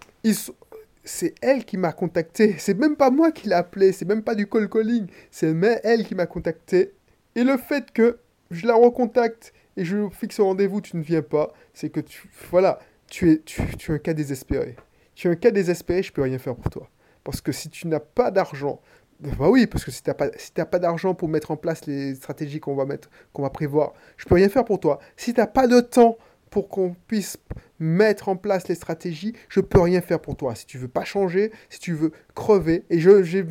c'est 1.04 1.36
elle 1.42 1.66
qui 1.66 1.78
m'a 1.78 1.92
contacté, 1.92 2.56
c'est 2.58 2.74
même 2.78 2.96
pas 2.96 3.12
moi 3.12 3.32
qui 3.32 3.48
l'ai 3.48 3.54
appelé, 3.54 3.92
c'est 3.92 4.06
même 4.06 4.24
pas 4.24 4.34
du 4.34 4.48
call 4.48 4.70
calling, 4.70 5.08
c'est 5.30 5.56
elle 5.84 6.06
qui 6.06 6.16
m'a 6.16 6.26
contacté. 6.26 6.94
Et 7.36 7.44
le 7.44 7.58
fait 7.58 7.92
que 7.92 8.18
je 8.50 8.66
la 8.66 8.76
recontacte 8.76 9.54
et 9.78 9.86
je 9.86 10.10
fixe 10.10 10.40
rendez-vous, 10.40 10.82
tu 10.82 10.98
ne 10.98 11.04
viens 11.04 11.22
pas, 11.22 11.54
c'est 11.74 11.90
que 11.90 12.00
tu, 12.00 12.30
voilà, 12.50 12.80
tu 13.10 13.32
es, 13.32 13.40
tu, 13.40 13.62
tu 13.78 13.92
es 13.92 13.96
un 13.96 14.00
cas 14.00 14.14
désespéré. 14.14 14.76
Tu 15.14 15.28
es 15.28 15.32
un 15.32 15.36
cas 15.36 15.52
désespéré, 15.52 16.04
je 16.04 16.12
peux 16.12 16.22
rien 16.22 16.38
faire 16.38 16.56
pour 16.56 16.70
toi. 16.70 16.90
Parce 17.24 17.42
que 17.42 17.52
si 17.52 17.70
tu 17.70 17.88
n'as 17.88 18.00
pas 18.00 18.32
d'argent, 18.32 18.82
bah 19.20 19.50
oui, 19.50 19.66
parce 19.68 19.86
que 19.86 19.92
si 19.92 20.04
tu 20.04 20.10
n'as 20.10 20.14
pas, 20.14 20.28
si 20.38 20.52
pas 20.52 20.80
d'argent 20.80 21.16
pour 21.16 21.30
mettre 21.30 21.52
en 21.52 21.58
place 21.58 21.86
les 21.86 22.16
stratégies 22.16 22.60
qu'on 22.60 22.76
va, 22.76 22.86
mettre, 22.86 23.10
qu'on 23.34 23.42
va 23.42 23.50
prévoir, 23.50 23.94
je 24.18 24.26
peux 24.26 24.36
rien 24.36 24.50
faire 24.50 24.66
pour 24.66 24.80
toi. 24.80 25.00
Si 25.16 25.34
tu 25.34 25.40
n'as 25.40 25.48
pas 25.48 25.68
de 25.68 25.80
temps 25.80 26.18
pour 26.50 26.70
qu'on 26.70 26.96
puisse 27.08 27.38
mettre 27.80 28.30
en 28.30 28.36
place 28.36 28.68
les 28.68 28.76
stratégies, 28.76 29.34
je 29.50 29.62
peux 29.62 29.80
rien 29.80 30.02
faire 30.02 30.20
pour 30.20 30.36
toi. 30.36 30.56
Si 30.56 30.66
tu 30.66 30.78
veux 30.78 30.88
pas 30.88 31.06
changer, 31.06 31.52
si 31.70 31.80
tu 31.80 31.94
veux 31.94 32.12
crever, 32.34 32.84
et 32.90 33.00
je, 33.00 33.24
j'ai 33.24 33.46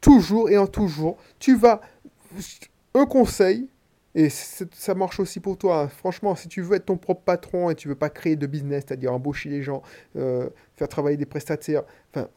toujours 0.00 0.50
et 0.50 0.58
en 0.58 0.66
toujours, 0.66 1.16
tu 1.38 1.56
vas 1.56 1.80
un 2.94 3.06
conseil, 3.06 3.68
et 4.14 4.28
ça 4.28 4.94
marche 4.94 5.20
aussi 5.20 5.40
pour 5.40 5.56
toi. 5.56 5.82
Hein. 5.82 5.88
Franchement, 5.88 6.36
si 6.36 6.48
tu 6.48 6.60
veux 6.60 6.76
être 6.76 6.86
ton 6.86 6.98
propre 6.98 7.22
patron 7.22 7.70
et 7.70 7.74
tu 7.74 7.88
veux 7.88 7.94
pas 7.94 8.10
créer 8.10 8.36
de 8.36 8.46
business, 8.46 8.84
c'est-à-dire 8.86 9.12
embaucher 9.12 9.48
les 9.48 9.62
gens, 9.62 9.82
euh, 10.16 10.50
faire 10.76 10.88
travailler 10.88 11.16
des 11.16 11.26
prestataires, 11.26 11.84
enfin, 12.12 12.28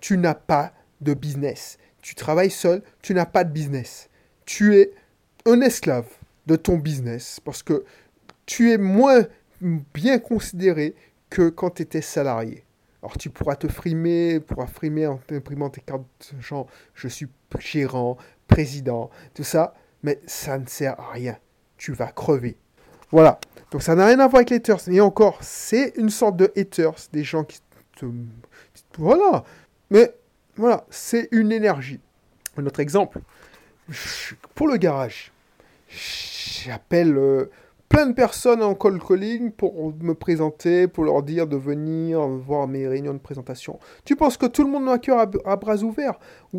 tu 0.00 0.18
n'as 0.18 0.34
pas 0.34 0.74
de 1.00 1.14
business. 1.14 1.78
Tu 2.02 2.14
travailles 2.14 2.50
seul, 2.50 2.82
tu 3.00 3.14
n'as 3.14 3.24
pas 3.24 3.44
de 3.44 3.50
business. 3.50 4.10
Tu 4.44 4.76
es 4.76 4.92
un 5.46 5.62
esclave 5.62 6.08
de 6.46 6.56
ton 6.56 6.76
business 6.76 7.40
parce 7.40 7.62
que 7.62 7.84
tu 8.44 8.72
es 8.72 8.76
moins 8.76 9.24
bien 9.62 10.18
considéré 10.18 10.94
que 11.30 11.48
quand 11.48 11.70
tu 11.70 11.82
étais 11.82 12.02
salarié. 12.02 12.64
Alors 13.02 13.16
tu 13.16 13.30
pourras 13.30 13.56
te 13.56 13.68
frimer, 13.68 14.40
pourras 14.40 14.66
frimer 14.66 15.06
en 15.06 15.20
imprimant 15.30 15.70
tes 15.70 15.80
cartes 15.80 16.34
genre 16.40 16.66
je 16.94 17.08
suis 17.08 17.28
gérant, 17.58 18.18
président, 18.46 19.10
tout 19.34 19.44
ça, 19.44 19.74
mais 20.04 20.20
ça 20.26 20.58
ne 20.58 20.66
sert 20.66 21.00
à 21.00 21.12
rien. 21.12 21.36
Tu 21.78 21.92
vas 21.92 22.08
crever. 22.08 22.56
Voilà. 23.10 23.40
Donc 23.70 23.82
ça 23.82 23.96
n'a 23.96 24.06
rien 24.06 24.20
à 24.20 24.28
voir 24.28 24.36
avec 24.36 24.50
les 24.50 24.56
haters. 24.56 24.88
Et 24.88 25.00
encore, 25.00 25.38
c'est 25.40 25.94
une 25.96 26.10
sorte 26.10 26.36
de 26.36 26.52
haters, 26.56 26.94
des 27.12 27.24
gens 27.24 27.42
qui 27.42 27.58
te... 27.96 28.06
Voilà. 28.98 29.44
Mais 29.90 30.14
voilà, 30.56 30.84
c'est 30.90 31.28
une 31.32 31.50
énergie. 31.50 32.00
Un 32.56 32.66
autre 32.66 32.80
exemple, 32.80 33.20
pour 34.54 34.68
le 34.68 34.76
garage, 34.76 35.32
j'appelle 35.88 37.16
euh, 37.16 37.50
plein 37.88 38.06
de 38.06 38.12
personnes 38.12 38.62
en 38.62 38.74
call 38.74 38.98
calling 39.00 39.52
pour 39.52 39.94
me 40.00 40.14
présenter, 40.14 40.88
pour 40.88 41.04
leur 41.04 41.22
dire 41.22 41.46
de 41.46 41.56
venir 41.56 42.26
voir 42.26 42.66
mes 42.66 42.88
réunions 42.88 43.14
de 43.14 43.18
présentation. 43.18 43.78
Tu 44.04 44.16
penses 44.16 44.36
que 44.36 44.46
tout 44.46 44.64
le 44.64 44.70
monde 44.70 44.88
a 44.88 44.98
cœur 44.98 45.28
à, 45.44 45.56
bras 45.56 45.76
ouverts? 45.82 46.18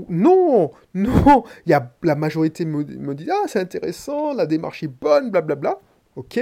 Non, 0.10 0.72
non. 0.94 1.44
Il 1.66 1.72
y 1.72 1.74
a 1.74 1.92
la 2.04 2.16
majorité 2.16 2.66
me, 2.66 2.84
me 2.84 3.16
dit 3.16 3.28
ah 3.32 3.44
c'est 3.48 3.60
intéressant, 3.60 4.34
la 4.34 4.46
démarche 4.46 4.84
est 4.84 4.88
bonne, 4.88 5.32
blablabla. 5.32 5.80
Ok, 6.16 6.40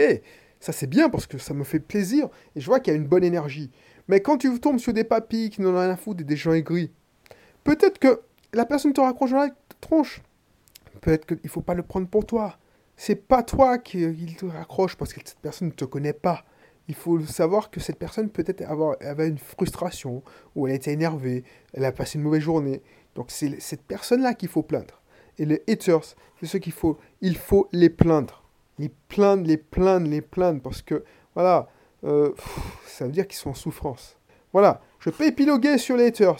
ça 0.59 0.71
c'est 0.71 0.87
bien 0.87 1.09
parce 1.09 1.25
que 1.25 1.37
ça 1.37 1.53
me 1.53 1.63
fait 1.63 1.79
plaisir 1.79 2.29
et 2.55 2.61
je 2.61 2.65
vois 2.67 2.79
qu'il 2.79 2.93
y 2.93 2.95
a 2.95 2.99
une 2.99 3.07
bonne 3.07 3.23
énergie. 3.23 3.71
Mais 4.07 4.19
quand 4.19 4.37
tu 4.37 4.59
tombes 4.59 4.79
sur 4.79 4.93
des 4.93 5.03
papis 5.03 5.49
qui 5.49 5.61
n'en 5.61 5.69
ont 5.69 5.79
rien 5.79 5.89
à 5.89 5.95
foutre 5.95 6.21
et 6.21 6.25
des 6.25 6.35
gens 6.35 6.53
aigris, 6.53 6.91
Peut-être 7.63 7.99
que 7.99 8.21
la 8.53 8.65
personne 8.65 8.93
te 8.93 9.01
raccroche 9.01 9.31
dans 9.31 9.39
la 9.39 9.49
tronche. 9.81 10.21
Peut-être 11.01 11.25
qu'il 11.25 11.39
ne 11.43 11.49
faut 11.49 11.61
pas 11.61 11.73
le 11.73 11.83
prendre 11.83 12.07
pour 12.07 12.25
toi. 12.25 12.57
C'est 12.95 13.15
pas 13.15 13.43
toi 13.43 13.77
qui 13.77 14.35
te 14.37 14.45
raccroche 14.45 14.95
parce 14.95 15.13
que 15.13 15.19
cette 15.23 15.39
personne 15.39 15.69
ne 15.69 15.73
te 15.73 15.85
connaît 15.85 16.13
pas. 16.13 16.45
Il 16.87 16.95
faut 16.95 17.21
savoir 17.21 17.71
que 17.71 17.79
cette 17.79 17.97
personne 17.97 18.29
peut-être 18.29 18.63
avait 19.01 19.29
une 19.29 19.37
frustration, 19.37 20.21
ou 20.55 20.67
elle 20.67 20.75
était 20.75 20.91
énervée, 20.91 21.43
elle 21.73 21.85
a 21.85 21.91
passé 21.91 22.17
une 22.17 22.23
mauvaise 22.23 22.41
journée. 22.41 22.81
Donc 23.15 23.27
c'est 23.29 23.59
cette 23.61 23.83
personne-là 23.83 24.33
qu'il 24.33 24.49
faut 24.49 24.63
plaindre. 24.63 25.01
Et 25.37 25.45
les 25.45 25.63
haters, 25.67 26.15
c'est 26.39 26.45
ce 26.45 26.57
qu'il 26.57 26.73
faut. 26.73 26.97
Il 27.21 27.37
faut 27.37 27.67
les 27.71 27.89
plaindre. 27.89 28.43
Les 28.79 28.89
plaindre, 29.07 29.47
les 29.47 29.57
plaindre, 29.57 30.07
les 30.07 30.21
plaindre. 30.21 30.61
Parce 30.61 30.81
que, 30.81 31.03
voilà, 31.33 31.69
euh, 32.03 32.33
ça 32.85 33.05
veut 33.05 33.11
dire 33.11 33.27
qu'ils 33.27 33.37
sont 33.37 33.51
en 33.51 33.55
souffrance. 33.55 34.17
Voilà, 34.51 34.81
je 34.99 35.09
peux 35.09 35.25
épiloguer 35.25 35.77
sur 35.77 35.97
les 35.97 36.07
haters. 36.07 36.37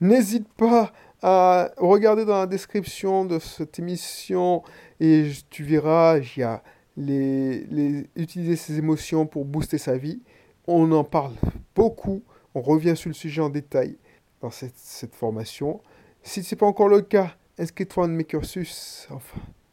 N'hésite 0.00 0.48
pas 0.54 0.92
à 1.22 1.70
regarder 1.78 2.24
dans 2.24 2.38
la 2.38 2.46
description 2.46 3.24
de 3.24 3.38
cette 3.38 3.78
émission 3.78 4.62
et 5.00 5.30
tu 5.50 5.62
verras, 5.62 6.18
il 6.18 6.40
y 6.40 6.42
a 6.42 6.62
les, 6.96 8.06
utiliser 8.16 8.56
ses 8.56 8.78
émotions 8.78 9.26
pour 9.26 9.44
booster 9.44 9.78
sa 9.78 9.96
vie. 9.96 10.20
On 10.66 10.90
en 10.92 11.04
parle 11.04 11.34
beaucoup, 11.74 12.22
on 12.54 12.60
revient 12.60 12.96
sur 12.96 13.08
le 13.08 13.14
sujet 13.14 13.40
en 13.40 13.50
détail 13.50 13.96
dans 14.40 14.50
cette, 14.50 14.76
cette 14.76 15.14
formation. 15.14 15.80
Si 16.22 16.42
ce 16.42 16.54
n'est 16.54 16.58
pas 16.58 16.66
encore 16.66 16.88
le 16.88 17.00
cas, 17.00 17.36
inscris-toi 17.58 18.06
dans 18.06 18.12
mes 18.12 18.24
cursus 18.24 19.08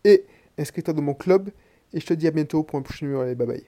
et 0.03 0.25
inscris-toi 0.57 0.93
dans 0.93 1.01
mon 1.01 1.13
club. 1.13 1.51
Et 1.93 1.99
je 1.99 2.05
te 2.05 2.13
dis 2.13 2.27
à 2.27 2.31
bientôt 2.31 2.63
pour 2.63 2.77
un 2.77 2.83
prochain 2.83 3.07
numéro. 3.07 3.23
Allez, 3.23 3.35
bye 3.35 3.47
bye. 3.47 3.63